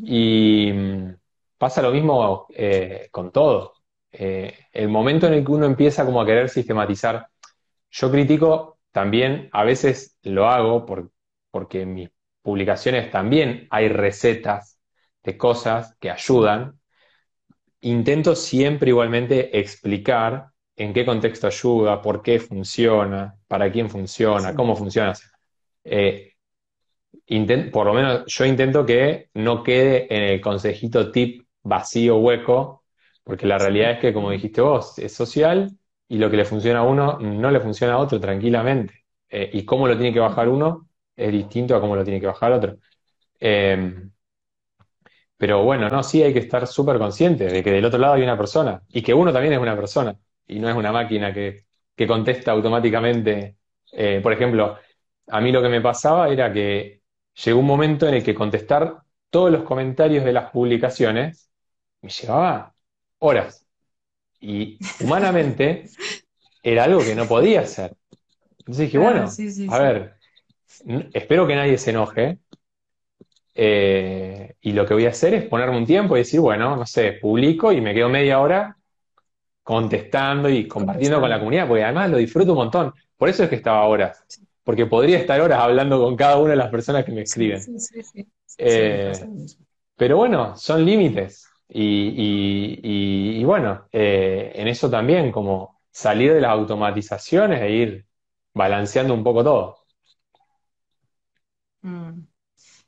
[0.03, 1.15] Y mm,
[1.57, 3.73] pasa lo mismo eh, con todo.
[4.11, 7.27] Eh, el momento en el que uno empieza como a querer sistematizar,
[7.91, 11.11] yo critico también, a veces lo hago por-
[11.51, 12.09] porque mis
[12.45, 14.79] publicaciones también hay recetas
[15.23, 16.79] de cosas que ayudan.
[17.81, 24.55] Intento siempre igualmente explicar en qué contexto ayuda, por qué funciona, para quién funciona, sí,
[24.55, 25.13] cómo funciona.
[25.83, 26.33] Eh,
[27.71, 32.83] por lo menos yo intento que no quede en el consejito tip vacío, hueco,
[33.23, 35.71] porque la realidad es que, como dijiste vos, es social
[36.07, 39.05] y lo que le funciona a uno no le funciona a otro tranquilamente.
[39.29, 40.84] Eh, y cómo lo tiene que bajar uno
[41.15, 42.77] es distinto a cómo lo tiene que bajar otro.
[43.39, 44.11] Em,
[45.37, 48.23] pero bueno, no, sí hay que estar súper consciente de que del otro lado hay
[48.23, 51.65] una persona y que uno también es una persona y no es una máquina que,
[52.07, 53.57] contesta automáticamente.
[53.91, 54.77] Eh, por ejemplo,
[55.27, 57.01] a mí lo que me pasaba era que
[57.43, 61.49] llegó un momento en el que contestar todos los comentarios de las publicaciones
[62.01, 62.73] me llevaba
[63.19, 63.67] horas.
[64.39, 65.85] Y humanamente
[66.63, 67.95] era algo que no podía hacer.
[68.59, 69.29] Entonces dije, bueno,
[69.69, 70.14] a ver,
[71.13, 72.39] espero que nadie se enoje.
[73.57, 76.85] Eh, y lo que voy a hacer es ponerme un tiempo y decir, bueno, no
[76.85, 78.77] sé, publico y me quedo media hora
[79.63, 82.93] contestando y compartiendo con la comunidad, porque además lo disfruto un montón.
[83.17, 84.23] Por eso es que estaba horas,
[84.63, 87.61] porque podría estar horas hablando con cada una de las personas que me escriben.
[88.57, 89.11] Eh,
[89.95, 91.49] pero bueno, son límites.
[91.67, 98.05] Y, bueno, eh, en eso también, como salir de las automatizaciones e ir
[98.53, 99.84] balanceando un poco todo.
[101.85, 102.27] Mm.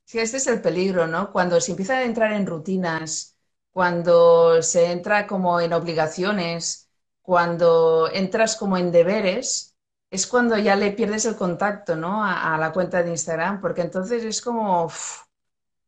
[0.06, 1.32] Sí, este es el peligro, ¿no?
[1.32, 3.38] Cuando se empieza a entrar en rutinas,
[3.72, 6.90] cuando se entra como en obligaciones,
[7.22, 9.76] cuando entras como en deberes,
[10.12, 12.24] es cuando ya le pierdes el contacto, ¿no?
[12.26, 14.90] A, la cuenta de Instagram, porque entonces es como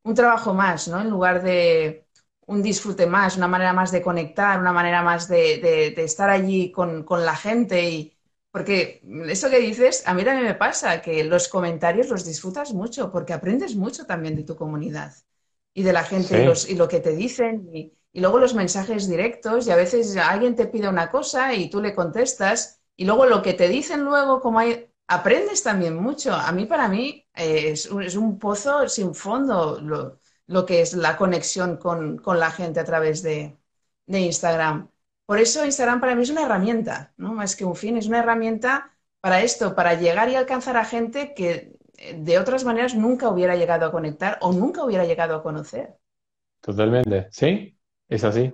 [0.04, 1.02] un trabajo más, ¿no?
[1.02, 2.08] En lugar de
[2.48, 7.06] un disfrute más, una manera más de conectar, una manera más de, estar allí con,
[7.10, 8.19] la gente y,
[8.52, 13.12] porque eso que dices, a mí también me pasa, que los comentarios los disfrutas mucho,
[13.12, 15.14] porque aprendes mucho también de tu comunidad
[15.74, 17.70] y de la gente y, lo que te dicen.
[17.74, 21.80] Y, luego los mensajes directos, y a veces alguien te pide una cosa y tú
[21.80, 26.34] le contestas, y luego lo que te dicen luego, como hay, aprendes también mucho.
[26.34, 29.80] A mí, para mí, eh, es, un, pozo sin fondo
[30.48, 33.58] lo, que es la conexión con, la gente a través de,
[34.08, 34.90] de Instagram.
[35.30, 37.36] Por eso Instagram para mí es una herramienta, ¿no?
[37.36, 41.36] Más que un fin, es una herramienta para esto, para llegar y alcanzar a gente
[41.36, 45.44] que eh, de otras maneras nunca hubiera llegado a conectar o nunca hubiera llegado a
[45.44, 45.96] conocer.
[46.62, 47.78] Totalmente, sí,
[48.08, 48.52] es así.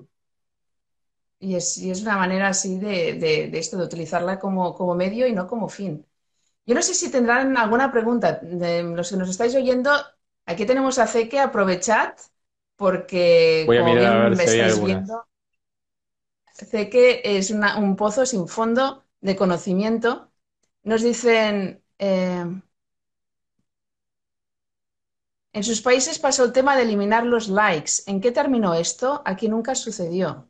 [1.39, 5.69] Y es, una manera así de, esto, de utilizarla como, como, medio y no como
[5.69, 6.05] fin.
[6.65, 8.33] Yo no sé si tendrán alguna pregunta.
[8.33, 9.91] De los que nos estáis oyendo,
[10.45, 12.15] aquí tenemos a Zeke, aprovechad,
[12.75, 15.25] porque Voy a mirar a ver si estáis viendo,
[16.55, 20.31] Sé que es un pozo sin fondo de conocimiento.
[20.83, 22.45] Nos dicen, eh,
[25.51, 28.03] en sus países pasó el tema de eliminar los likes.
[28.07, 29.21] ¿En qué terminó esto?
[29.25, 30.47] Aquí nunca sucedió.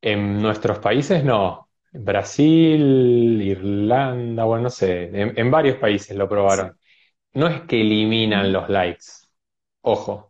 [0.00, 1.68] En nuestros países no.
[1.92, 6.76] Brasil, Irlanda, bueno, no sé, en, varios países lo probaron.
[7.32, 9.06] No es que eliminan los likes.
[9.82, 10.27] Ojo,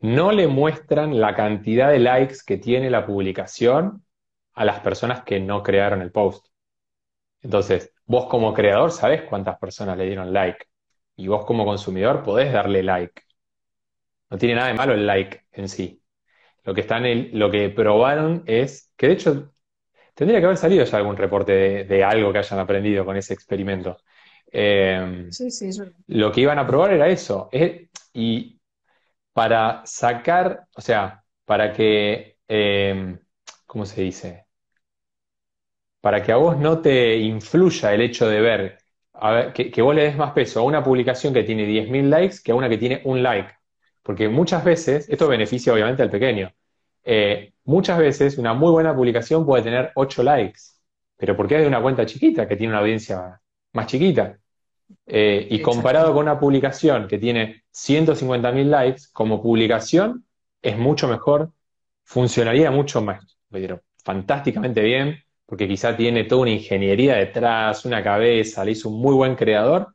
[0.00, 4.04] no le muestran la cantidad de likes que tiene la publicación
[4.54, 6.46] a las personas que no crearon el post.
[7.42, 10.66] Entonces, vos como creador sabés cuántas personas le dieron like
[11.16, 13.22] y vos como consumidor podés darle like.
[14.30, 16.02] No tiene nada de malo el like en sí.
[16.64, 17.04] Lo que, están
[17.38, 19.52] lo que probaron es que de hecho
[20.14, 23.98] tendría que haber salido ya algún reporte de, algo que hayan aprendido con ese experimento.
[24.50, 25.70] Eh, sí, sí,
[26.08, 27.48] Lo que iban a probar era eso.
[28.12, 28.55] y
[29.36, 33.18] para sacar, o sea, para que, em,
[33.66, 34.46] ¿cómo se dice?
[36.00, 38.78] Para que a vos no te influya el hecho de ver,
[39.54, 42.54] que, vos le des más peso a una publicación que tiene 10.000 likes que a
[42.54, 43.52] una que tiene un like.
[44.02, 46.52] Porque muchas veces, esto beneficia obviamente al pequeño,
[47.04, 50.60] eh, muchas veces una muy buena publicación puede tener 8 likes,
[51.16, 53.40] pero porque es de una cuenta chiquita que tiene una audiencia
[53.72, 54.38] más chiquita.
[55.06, 60.26] Eh, y comparado con una publicación que tiene 150.000 likes, como publicación
[60.62, 61.52] es mucho mejor,
[62.04, 63.38] funcionaría mucho más,
[64.04, 69.14] fantásticamente bien, porque quizá tiene toda una ingeniería detrás, una cabeza, le hizo un muy
[69.14, 69.94] buen creador.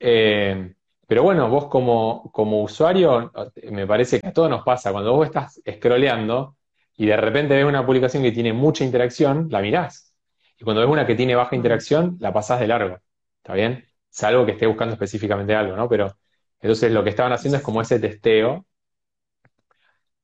[0.00, 0.74] Eh,
[1.06, 3.32] pero bueno, vos como, como usuario,
[3.70, 6.56] me parece que a todos nos pasa, cuando vos estás scrolleando
[6.96, 10.14] y de repente ves una publicación que tiene mucha interacción, la mirás.
[10.58, 12.98] Y cuando ves una que tiene baja interacción, la pasás de largo.
[13.42, 13.85] ¿Está bien?
[14.16, 15.90] Salvo que esté buscando específicamente algo, ¿no?
[15.90, 16.16] Pero
[16.58, 18.64] entonces lo que estaban haciendo es como ese testeo.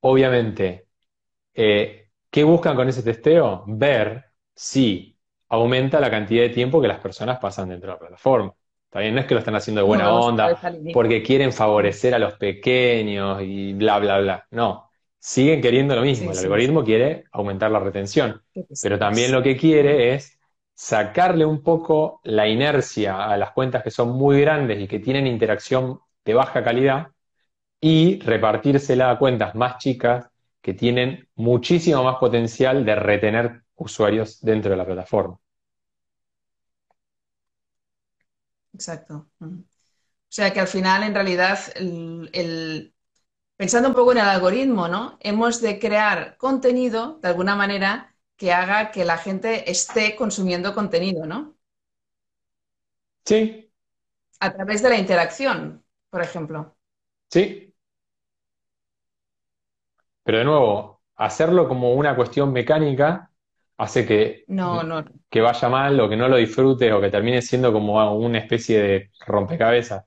[0.00, 0.86] Obviamente,
[1.52, 3.64] eh, ¿qué buscan con ese testeo?
[3.66, 4.24] Ver
[4.54, 5.18] si
[5.50, 8.54] aumenta la cantidad de tiempo que las personas pasan dentro de la plataforma.
[8.88, 10.58] También no es que lo están haciendo de buena onda,
[10.94, 14.46] porque quieren favorecer a los pequeños y bla, bla, bla.
[14.52, 16.32] No, siguen queriendo lo mismo.
[16.32, 18.42] el algoritmo quiere aumentar la retención,
[18.82, 20.38] pero también lo que quiere es
[20.82, 25.28] sacarle un poco la inercia a las cuentas que son muy grandes y que tienen
[25.28, 27.12] interacción de baja calidad
[27.80, 30.26] y repartírsela a cuentas más chicas
[30.60, 35.38] que tienen muchísimo más potencial de retener usuarios dentro de la plataforma.
[38.74, 39.28] Exacto.
[39.40, 39.48] O
[40.28, 41.60] sea que al final, en realidad,
[43.56, 45.16] pensando un poco en el algoritmo, ¿no?
[45.20, 48.11] Hemos de crear contenido, de alguna manera,
[48.42, 51.54] que haga que la gente esté consumiendo contenido, ¿no?
[53.24, 53.70] Sí.
[54.40, 56.76] A través de la interacción, por ejemplo.
[57.30, 57.74] Sí.
[60.22, 63.30] Pero de nuevo, hacerlo como una cuestión mecánica
[63.76, 65.02] hace que, No, no.
[65.30, 68.80] que vaya mal o que no lo disfrutes o que termine siendo como una especie
[68.82, 70.04] de rompecabezas.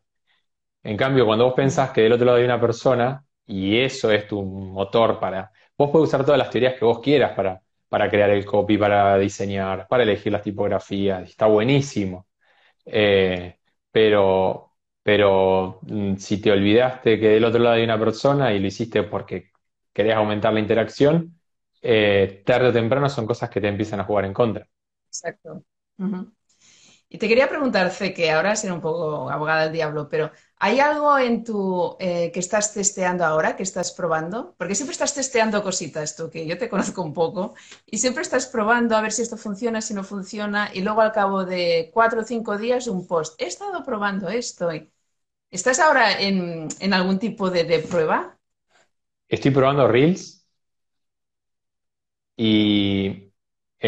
[0.83, 4.27] En cambio, cuando vos pensás que del otro lado hay una persona y eso es
[4.27, 5.51] tu motor para...
[5.77, 9.17] Vos podés usar todas las teorías que vos quieras para, para crear el copy, para
[9.17, 12.27] diseñar, para elegir las tipografías, está buenísimo.
[12.85, 13.57] Eh,
[13.91, 14.73] pero,
[15.03, 19.03] pero mm, si te olvidaste que del otro lado hay una persona y lo hiciste
[19.03, 19.51] porque
[19.93, 21.39] querías aumentar la interacción,
[21.81, 24.67] eh, tarde o temprano son cosas que te empiezan a jugar en contra.
[25.07, 25.63] Exacto.
[27.07, 30.79] Y te quería preguntar, C, que ahora seré un poco abogada del diablo, pero ¿hay
[30.79, 34.55] algo en tu eh, que estás testeando ahora, que estás probando?
[34.57, 37.53] Porque siempre estás testeando cositas, tú, que yo te conozco un poco,
[37.85, 41.11] y siempre estás probando a ver si esto funciona, si no funciona, y luego al
[41.11, 43.39] cabo de cuatro o cinco días un post.
[43.39, 44.69] He estado probando esto.
[45.51, 48.37] ¿Estás ahora en, algún tipo de, de prueba?
[49.29, 50.45] Estoy probando Reels
[52.35, 53.24] y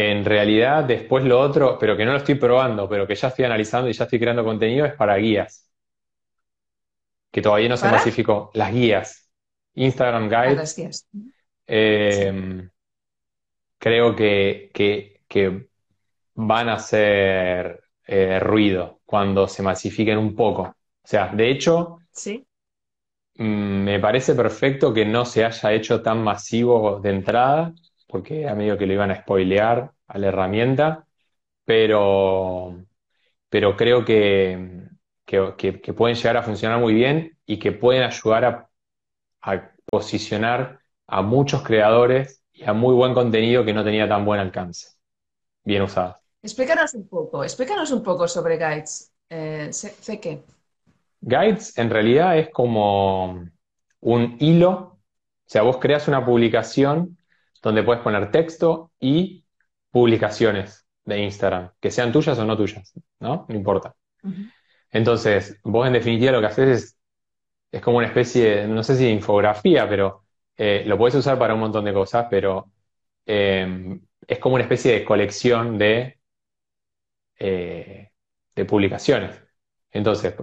[0.00, 3.44] en realidad después lo otro, pero que no lo estoy probando, pero que ya estoy
[3.46, 5.68] analizando y ya estoy creando contenido, es para guías.
[7.30, 8.50] Que todavía no se masificó.
[8.54, 9.30] Las guías.
[9.74, 10.56] Instagram Ah, Guide.
[10.56, 11.06] las guías.
[11.66, 12.68] eh,
[13.78, 15.68] creo que, que- que
[16.34, 20.62] van a hacer eh, ruido cuando se masifiquen un poco.
[20.62, 20.76] O
[21.08, 22.46] sea, de hecho, Sí.
[23.36, 27.72] mm, me parece perfecto que no se haya hecho tan masivo de entrada
[28.08, 31.06] porque a medio que lo iban a spoilear a la herramienta,
[31.64, 32.76] pero,
[33.50, 34.82] pero creo que,
[35.26, 38.70] que- que- que pueden llegar a funcionar muy bien y que pueden ayudar a,
[39.42, 44.40] a posicionar a muchos creadores y a muy buen contenido que no tenía tan buen
[44.40, 44.88] alcance,
[45.64, 46.16] bien usados.
[46.42, 49.12] Explícanos un poco, explícanos un poco sobre guides.
[49.28, 50.42] Eh, sé, sé qué.
[51.20, 53.44] Guides en realidad es como
[54.00, 54.98] un hilo, o
[55.46, 57.17] sea, vos creas una publicación
[57.62, 59.44] donde puedes poner texto y
[59.90, 63.46] publicaciones de Instagram, que sean tuyas o no tuyas, ¿no?
[63.48, 63.94] No importa.
[64.90, 66.98] Entonces, vos en definitiva lo que haces es,
[67.72, 70.24] es como una especie, de- no sé si de infografía, pero
[70.56, 72.72] eh, lo puedes usar para un montón de cosas, pero
[73.26, 73.98] eh,
[74.28, 76.20] es como una especie de colección de,
[77.38, 78.10] eh,
[78.54, 79.40] de publicaciones.
[79.90, 80.34] Entonces,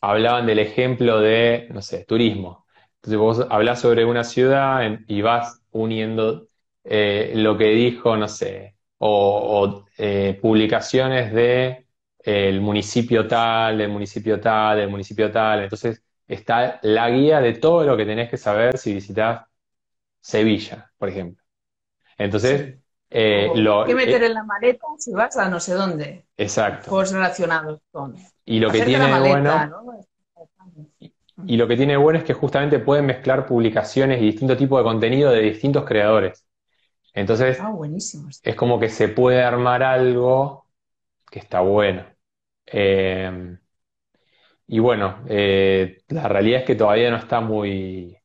[0.00, 2.63] hablaban del ejemplo de, no sé, turismo.
[3.04, 6.48] Entonces vos hablas sobre una ciudad en- y vas uniendo
[6.84, 11.66] eh, lo que dijo, no sé, o, o, eh, publicaciones de
[12.24, 15.62] eh, el municipio tal, del municipio tal, del municipio tal.
[15.64, 19.46] Entonces está la guía de todo lo que tenés que saber si visitas
[20.20, 21.42] Sevilla, por ejemplo.
[22.18, 22.78] Entonces, Sí.
[23.10, 26.26] eh, lo, ¿Qué meter eh, en la maleta si vas a no sé dónde?
[26.36, 26.90] exacto.
[26.90, 29.84] Juegos relacionados con Y lo que tiene la maleta, bueno ¿no?
[31.46, 34.84] Y lo que tiene bueno es que justamente pueden mezclar publicaciones y distintos tipos de
[34.84, 36.46] contenido de distintos creadores.
[37.14, 38.28] Entonces, Ah, buenísimo.
[38.42, 40.68] es como que se puede armar algo
[41.30, 42.06] que está bueno.
[42.66, 43.58] Eh,
[44.66, 48.16] y bueno, eh, la realidad es que todavía no está muy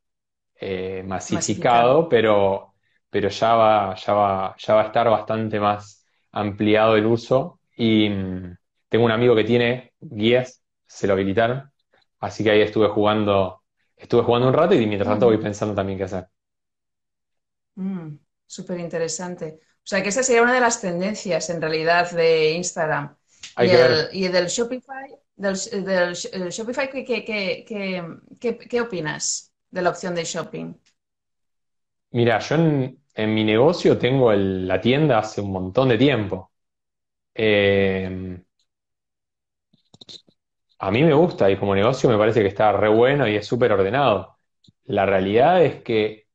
[0.62, 2.10] eh, masificado, Masificado.
[2.10, 2.76] pero,
[3.10, 7.62] pero ya va, ya va, ya va a estar bastante más ampliado el uso.
[7.78, 8.58] Y mm,
[8.90, 11.72] tengo un amigo que tiene guías, se lo habilitaron,
[12.20, 13.64] así que ahí estuve jugando,
[13.98, 16.28] estuve jugando un rato y mientras tanto voy Mm, pensando también qué hacer.
[17.76, 19.60] mm, súper interesante.
[19.64, 23.16] O sea, que esa sería una de las tendencias en realidad de Instagram.
[23.56, 24.10] Hay Y que el, ver.
[24.14, 25.56] y del Shopify, del,
[25.86, 28.04] del el Shopify, ¿qué, qué, qué, qué,
[28.40, 30.74] qué- qué opinas de la opción de shopping?
[32.12, 36.52] Mira, yo en, en mi negocio tengo el- la tienda hace un montón de tiempo.
[37.36, 38.44] Eh,
[40.80, 43.46] a mí me gusta y como negocio me parece que está re bueno y es
[43.48, 44.38] súper ordenado.
[44.86, 46.28] La realidad es que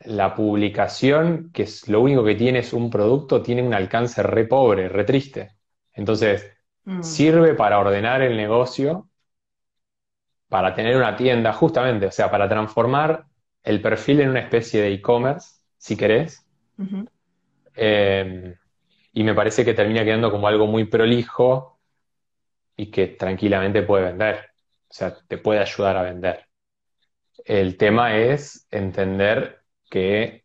[0.00, 4.46] la publicación, que es lo único que tiene es un producto, tiene un alcance re
[4.46, 5.56] pobre, re triste.
[5.94, 6.50] Entonces,
[6.86, 9.08] Mm, sirve para ordenar el negocio,
[10.48, 13.26] para tener una tienda, justamente, o sea, para transformar
[13.62, 16.46] el perfil en una especie de e-commerce, si querés.
[17.74, 18.54] Eh,
[19.12, 21.71] y me parece que termina quedando como algo muy prolijo
[22.76, 24.50] y que tranquilamente puede vender.
[24.88, 26.46] O sea, te puede ayudar a vender.
[27.44, 30.44] El tema es entender que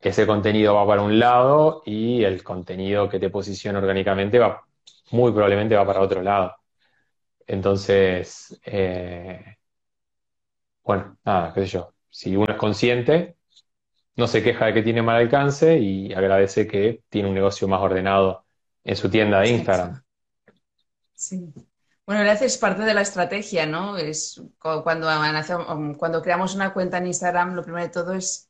[0.00, 4.62] ese contenido va para un lado y el contenido que te posiciona orgánicamente va,
[5.10, 6.54] muy probablemente va para otro lado.
[7.46, 9.56] Entonces, eh,
[10.84, 11.94] bueno, nada, qué sé yo.
[12.10, 13.36] Si uno es consciente,
[14.16, 17.80] no se queja de que tiene mal alcance y agradece que tiene un negocio más
[17.80, 18.44] ordenado
[18.84, 20.02] en su tienda de Instagram.
[21.18, 21.52] Sí.
[22.06, 23.96] Bueno, le haces parte de la estrategia, ¿no?
[23.96, 25.08] Es cuando,
[25.98, 28.48] cuando creamos una cuenta en Instagram, lo primero de todo es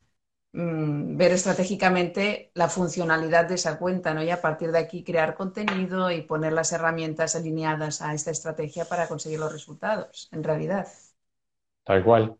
[0.52, 4.22] mm, ver estratégicamente la funcionalidad de esa cuenta, ¿no?
[4.22, 8.84] Y a partir de aquí crear contenido y poner las herramientas alineadas a esta estrategia
[8.84, 10.86] para conseguir los resultados, en realidad.
[11.84, 12.36] Tal cual.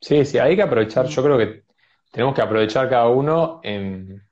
[0.00, 1.64] Sí, sí, hay que aprovechar, yo creo que
[2.12, 4.22] tenemos que aprovechar cada uno en,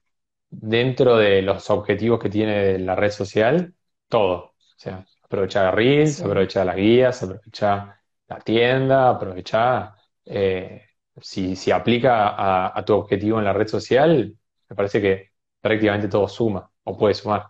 [0.49, 3.75] dentro de los objetivos que tiene la red social,
[4.09, 4.37] todo.
[4.37, 10.83] O sea, aprovechar Reels, aprovechar las guías, aprovechar la tienda, aprovechar, eh,
[11.21, 12.35] si, si, aplica
[12.77, 14.37] a, tu objetivo en la red social,
[14.69, 17.47] me parece que prácticamente todo suma o puede sumar.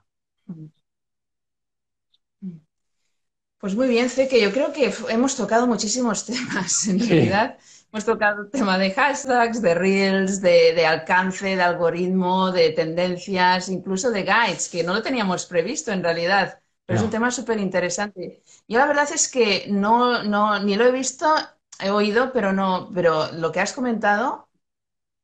[3.58, 7.56] Pues muy bien, que yo creo que hemos tocado muchísimos temas en realidad.
[7.90, 14.10] Hemos tocado el tema de hashtags, de reels, de, alcance, de algoritmo, de tendencias, incluso
[14.10, 16.60] de guides, que no lo teníamos previsto en realidad,
[16.90, 18.42] pero es un tema súper interesante.
[18.66, 21.32] Yo la verdad es que no, no, ni lo he visto,
[21.78, 24.48] he oído, pero no, pero lo que has comentado,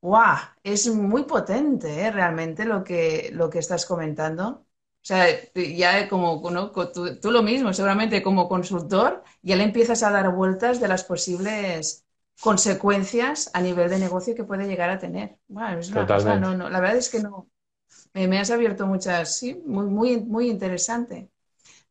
[0.00, 0.36] ¡guau!
[0.62, 2.12] Es muy potente, ¿eh?
[2.12, 4.46] realmente lo que, lo que estás comentando.
[4.46, 4.64] O
[5.00, 6.40] sea, ya como
[6.92, 11.02] tú, tú, lo mismo, seguramente como consultor, ya le empiezas a dar vueltas de las
[11.02, 12.06] posibles
[12.40, 15.36] consecuencias a nivel de negocio que puede llegar a tener.
[15.48, 17.48] Bueno, es una cosa, no, no, la verdad es que no.
[18.14, 21.28] Me, has abierto muchas, sí, muy, muy, muy interesante.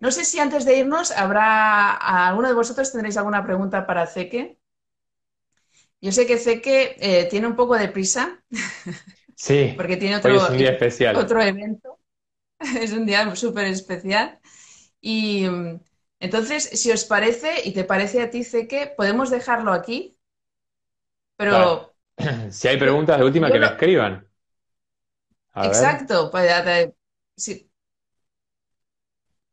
[0.05, 1.91] No sé si antes de irnos habrá,
[2.27, 4.59] alguno de vosotros tendréis alguna pregunta para Zeke.
[5.99, 8.43] Yo sé que Zeke eh, tiene un poco de prisa.
[9.35, 11.15] Sí, porque tiene otro, es un día especial.
[11.17, 11.99] otro evento.
[12.81, 14.39] Es un día súper especial.
[15.01, 15.45] Y
[16.19, 20.15] entonces, si os parece y te parece a ti, Zeke, podemos dejarlo aquí
[21.37, 21.91] pero.
[22.49, 24.25] Si hay preguntas de última, que me escriban.
[25.55, 26.31] Exacto.
[26.31, 26.49] Pues,
[27.35, 27.69] sí.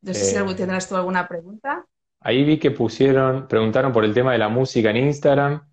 [0.02, 1.84] No sé si eh, tendrás tú alguna pregunta.
[2.20, 5.68] Ahí vi que pusieron, preguntaron por el tema de la música en Instagram.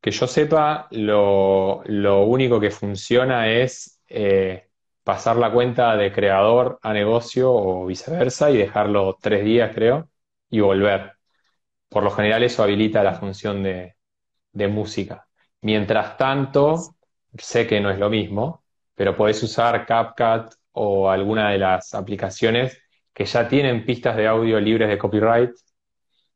[0.00, 1.82] Que yo sepa, lo,
[2.24, 4.68] único que funciona es eh,
[5.04, 10.08] pasar la cuenta de creador a negocio o viceversa y dejarlo tres días, creo,
[10.48, 11.12] y volver.
[11.88, 15.28] Por lo general eso habilita la función de música.
[15.62, 16.96] Mientras tanto,
[17.36, 18.64] sé que no es lo mismo,
[18.94, 22.78] pero podés usar CapCut o alguna de las aplicaciones
[23.20, 25.50] que ya tienen pistas de audio libres de copyright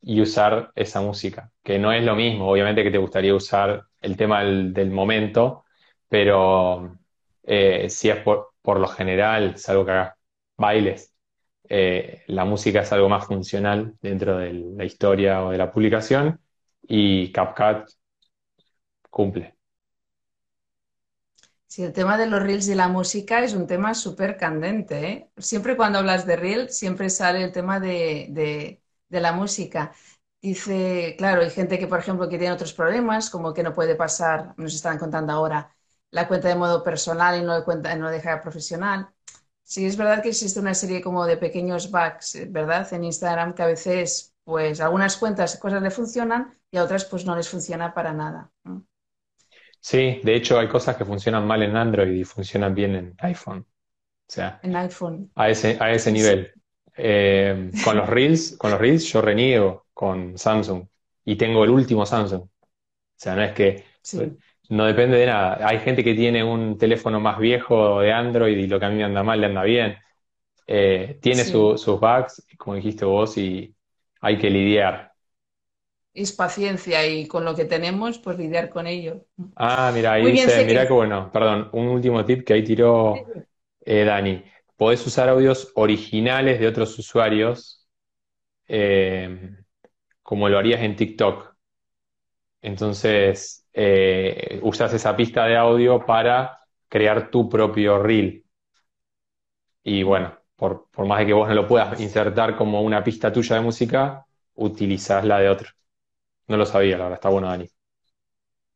[0.03, 4.18] y usar esa música, que no es lo mismo, obviamente que te gustaría usar el
[4.18, 5.64] tema del, momento,
[6.11, 6.99] pero
[7.43, 10.14] eh, si es por, lo general, salvo que hagas
[10.59, 11.14] bailes,
[11.70, 16.39] eh, la música es algo más funcional dentro de la historia o de la publicación
[16.82, 17.89] y CapCut
[19.09, 19.53] cumple.
[21.75, 25.09] Sí, el tema de los reels y la música es un tema súper candente.
[25.09, 25.31] ¿eh?
[25.39, 29.93] Siempre cuando hablas de reels, siempre sale el tema de, la música.
[30.41, 33.97] Dice, claro, hay gente que, por ejemplo, que tiene otros problemas, como que no puede
[33.97, 35.75] pasar, nos están contando ahora,
[36.12, 39.09] la cuenta de modo personal y no de cuenta, no deja profesional.
[39.64, 42.87] Sí, es verdad que existe una serie como de pequeños bugs, ¿verdad?
[42.93, 47.25] En Instagram que a veces, pues, algunas cuentas, cosas le funcionan y a otras, pues,
[47.25, 48.53] no les funciona para nada.
[49.85, 53.66] Sí, de hecho hay cosas que funcionan mal en Android y funcionan bien en iPhone.
[53.68, 55.30] O sea, en iPhone.
[55.35, 56.53] A ese, a ese nivel.
[56.97, 60.87] Eh, con los Reels, con los Reels yo reniego con Samsung
[61.26, 62.45] y tengo el último Samsung.
[62.45, 62.49] O
[63.14, 63.85] sea, no es que
[64.70, 65.59] no depende de nada.
[65.68, 68.97] Hay gente que tiene un teléfono más viejo de Android y lo que a mí
[68.97, 69.99] me anda mal le anda bien.
[70.66, 73.76] Eh, tiene sus bugs, como dijiste vos, y
[74.22, 75.12] hay que lidiar
[76.14, 79.26] es paciencia y con lo que tenemos, pues lidiar con ello.
[79.56, 83.14] Ah, mira, ahí dice, mira qué bueno, perdón, un último tip que ahí tiró
[83.84, 84.42] eh, Dani.
[84.76, 87.86] Podés usar audios originales de otros usuarios,
[88.68, 89.50] eh,
[90.22, 91.54] como lo harías en TikTok.
[92.62, 96.58] Entonces, eh, usas esa pista de audio para
[96.88, 98.44] crear tu propio reel.
[99.84, 103.32] Y bueno, por, por más de que vos no lo puedas insertar como una pista
[103.32, 105.68] tuya de música, utilizás la de otro.
[106.49, 107.68] No lo sabía, la verdad, está bueno, Dani.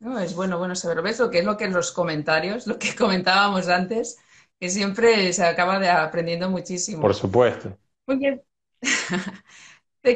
[0.01, 1.03] No, es bueno, bueno saberlo.
[1.03, 4.19] ¿Ves lo que es lo que en los comentarios, lo que comentábamos antes,
[4.61, 7.01] que siempre se acaba de aprendiendo muchísimo.
[7.01, 7.77] Por supuesto.
[8.07, 8.43] Muy bien.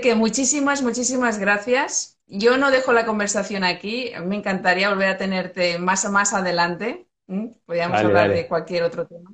[0.01, 2.19] que muchísimas, muchísimas gracias.
[2.27, 4.13] Yo no dejo la conversación aquí.
[4.25, 7.07] Me encantaría volver a tenerte más, más adelante.
[7.67, 9.33] Podríamos hablar de cualquier otro tema,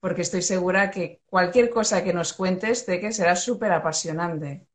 [0.00, 4.66] porque estoy segura que cualquier cosa que nos cuentes, que será súper apasionante.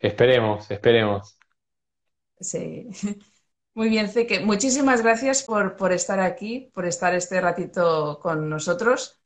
[0.00, 1.38] Esperemos, esperemos.
[2.42, 2.88] Sí.
[3.74, 4.40] Muy bien, Zeke.
[4.40, 9.18] Muchísimas gracias por, por estar aquí, por estar este ratito con nosotros.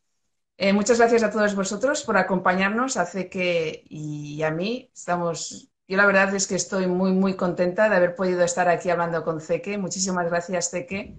[0.56, 4.90] Eh, muchas gracias a todos vosotros por acompañarnos, a Zeke y a mí.
[4.94, 8.88] Estamos, yo la verdad es que estoy muy, muy contenta de haber podido estar aquí
[8.88, 9.78] hablando con Zeke.
[9.78, 11.16] Muchísimas gracias, Zeke.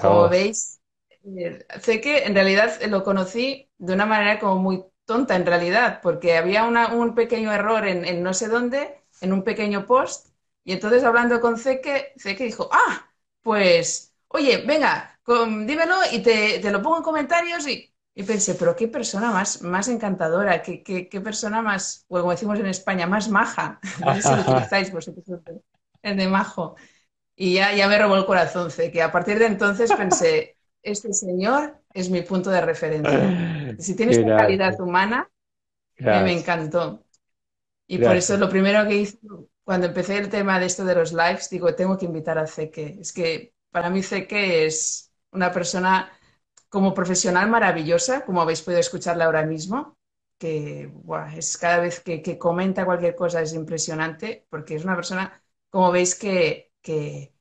[0.00, 0.80] como, veis,
[1.24, 6.36] eh, Zeke en realidad lo conocí de una manera como muy tonta en realidad, porque
[6.36, 10.29] había un pequeño error en, en no sé dónde, en un pequeño post
[10.64, 13.10] y entonces hablando con Zeke, Zeke dijo, ah,
[13.42, 17.86] pues, oye, venga, dímelo y te, lo pongo en comentarios y,
[18.26, 22.66] pensé, pero qué persona más, más encantadora, qué, qué, persona más, pues, como decimos en
[22.66, 23.80] España, más maja.
[24.04, 25.24] No sé si lo utilizáis vosotros,
[26.02, 26.76] el de majo.
[27.34, 29.00] Y ya, ya me robó el corazón, Zeke.
[29.00, 33.46] A partir de entonces pensé, este señor es mi punto de referencia.
[33.78, 35.30] Si tiene esta calidad humana,
[35.98, 37.02] me encantó.
[37.86, 39.18] Y por eso lo primero que hice
[39.70, 42.98] cuando empecé el tema de esto de los lives, digo, tengo que invitar a Zeke.
[43.00, 46.10] Es que para mí Zeke es una persona
[46.68, 49.96] como profesional maravillosa, como habéis podido escucharla ahora mismo,
[50.38, 50.90] que
[51.36, 55.40] es cada vez que, comenta cualquier cosa es impresionante, porque es una persona,
[55.70, 57.32] como veis, que, que,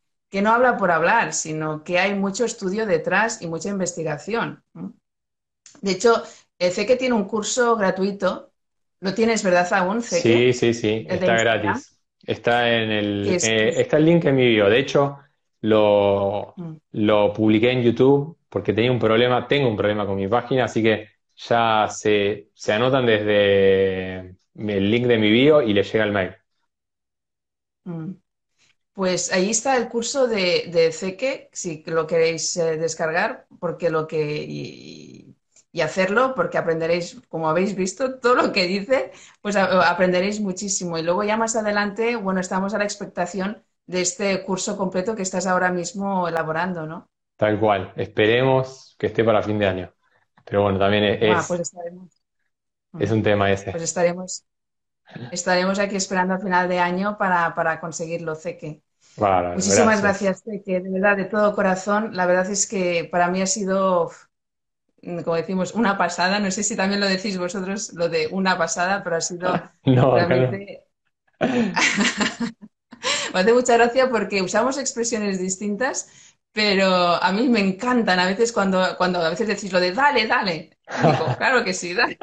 [0.43, 4.63] no habla por hablar, sino que hay mucho estudio detrás y mucha investigación.
[5.81, 6.21] De hecho,
[6.59, 8.51] Zeke tiene un curso gratuito.
[8.99, 10.53] ¿Lo tienes, verdad, aún, Zeke?
[10.53, 11.95] Sí, sí, sí, está gratis.
[12.29, 14.69] Está en el, eh, está el link en mi video.
[14.69, 15.17] De hecho,
[15.61, 16.75] lo, mm.
[16.91, 20.83] lo publiqué en YouTube porque tenía un problema, tengo un problema con mi página, así
[20.83, 26.11] que ya se, se anotan desde el link de mi bio y les llega el
[26.11, 26.35] mail.
[27.85, 28.11] Mm.
[28.93, 34.05] Pues ahí está el curso de, de Zeke, si lo queréis eh, descargar, porque lo
[34.05, 35.28] que y
[35.81, 39.11] hacerlo porque aprenderéis, como habéis visto, todo lo que dice,
[39.41, 40.97] pues aprenderéis muchísimo.
[40.97, 45.21] Y luego ya más adelante, bueno, estamos a la expectación de este curso completo que
[45.21, 47.07] estás ahora mismo elaborando, ¿no?
[47.37, 47.93] Tal cual.
[47.95, 49.93] Esperemos que esté para fin de año.
[50.43, 51.71] Pero bueno, también es, ah, pues
[52.99, 53.71] es un tema ese.
[53.71, 54.45] Pues estaremos,
[55.31, 58.81] estaremos aquí esperando al final de año para, para conseguirlo, Ceque.
[59.17, 62.15] Muchísimas gracias, Ceque, de verdad, de todo corazón.
[62.15, 64.11] La verdad es que para mí ha sido
[65.23, 66.39] como decimos, una pasada.
[66.39, 70.85] No sé si también lo decís vosotros, lo de una pasada, pero ha sido realmente...
[73.33, 76.09] Me hace mucha gracia porque usamos expresiones distintas,
[76.51, 80.27] pero a mí me encantan a veces cuando, cuando a veces decís lo de dale,
[80.27, 80.77] dale.
[81.01, 82.17] Digo, claro que sí, dale.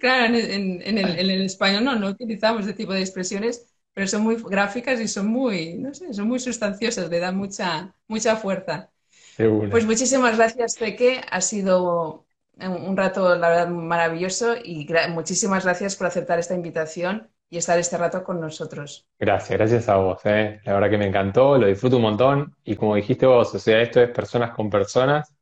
[0.00, 5.00] claro, en, el, español no, no utilizamos ese tipo de expresiones, pero son muy gráficas
[5.00, 8.90] y son muy, no sé, son muy sustanciosas, le dan mucha, mucha fuerza.
[9.36, 11.20] Pues muchísimas gracias, Peque.
[11.30, 12.26] Ha sido
[12.58, 17.98] un rato, la verdad, maravilloso y muchísimas gracias por aceptar esta invitación y estar este
[17.98, 19.06] rato con nosotros.
[19.18, 20.20] Gracias, gracias a vos.
[20.24, 20.60] ¿eh?
[20.64, 23.82] La verdad que me encantó, lo disfruto un montón y como dijiste vos, o sea,
[23.82, 25.32] esto es personas con personas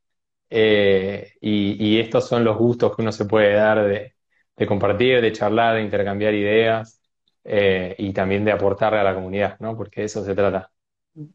[0.51, 5.77] eh, y, estos son los gustos que uno se puede dar de, compartir, de charlar,
[5.77, 7.01] de intercambiar ideas
[7.45, 9.77] eh, y también de aportarle a la comunidad, ¿no?
[9.77, 10.71] Porque de eso se trata.
[11.15, 11.27] Mm.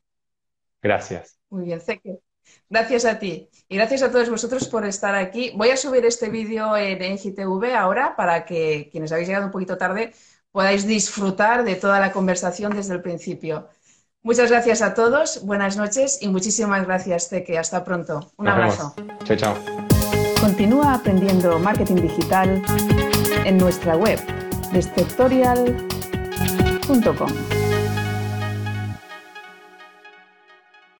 [0.81, 1.39] Gracias.
[1.49, 2.19] Muy bien, sé que
[2.69, 5.51] Gracias a ti y gracias a todos vosotros por estar aquí.
[5.55, 9.77] Voy a subir este vídeo en NGTV ahora para que quienes habéis llegado un poquito
[9.77, 10.13] tarde
[10.51, 13.69] podáis disfrutar de toda la conversación desde el principio.
[14.21, 17.57] Muchas gracias a todos, buenas noches y muchísimas gracias, Zeke.
[17.57, 18.31] Hasta pronto.
[18.37, 18.93] Un abrazo.
[19.23, 19.55] Chao, chao.
[20.41, 22.61] Continúa aprendiendo marketing digital
[23.45, 24.19] en nuestra web.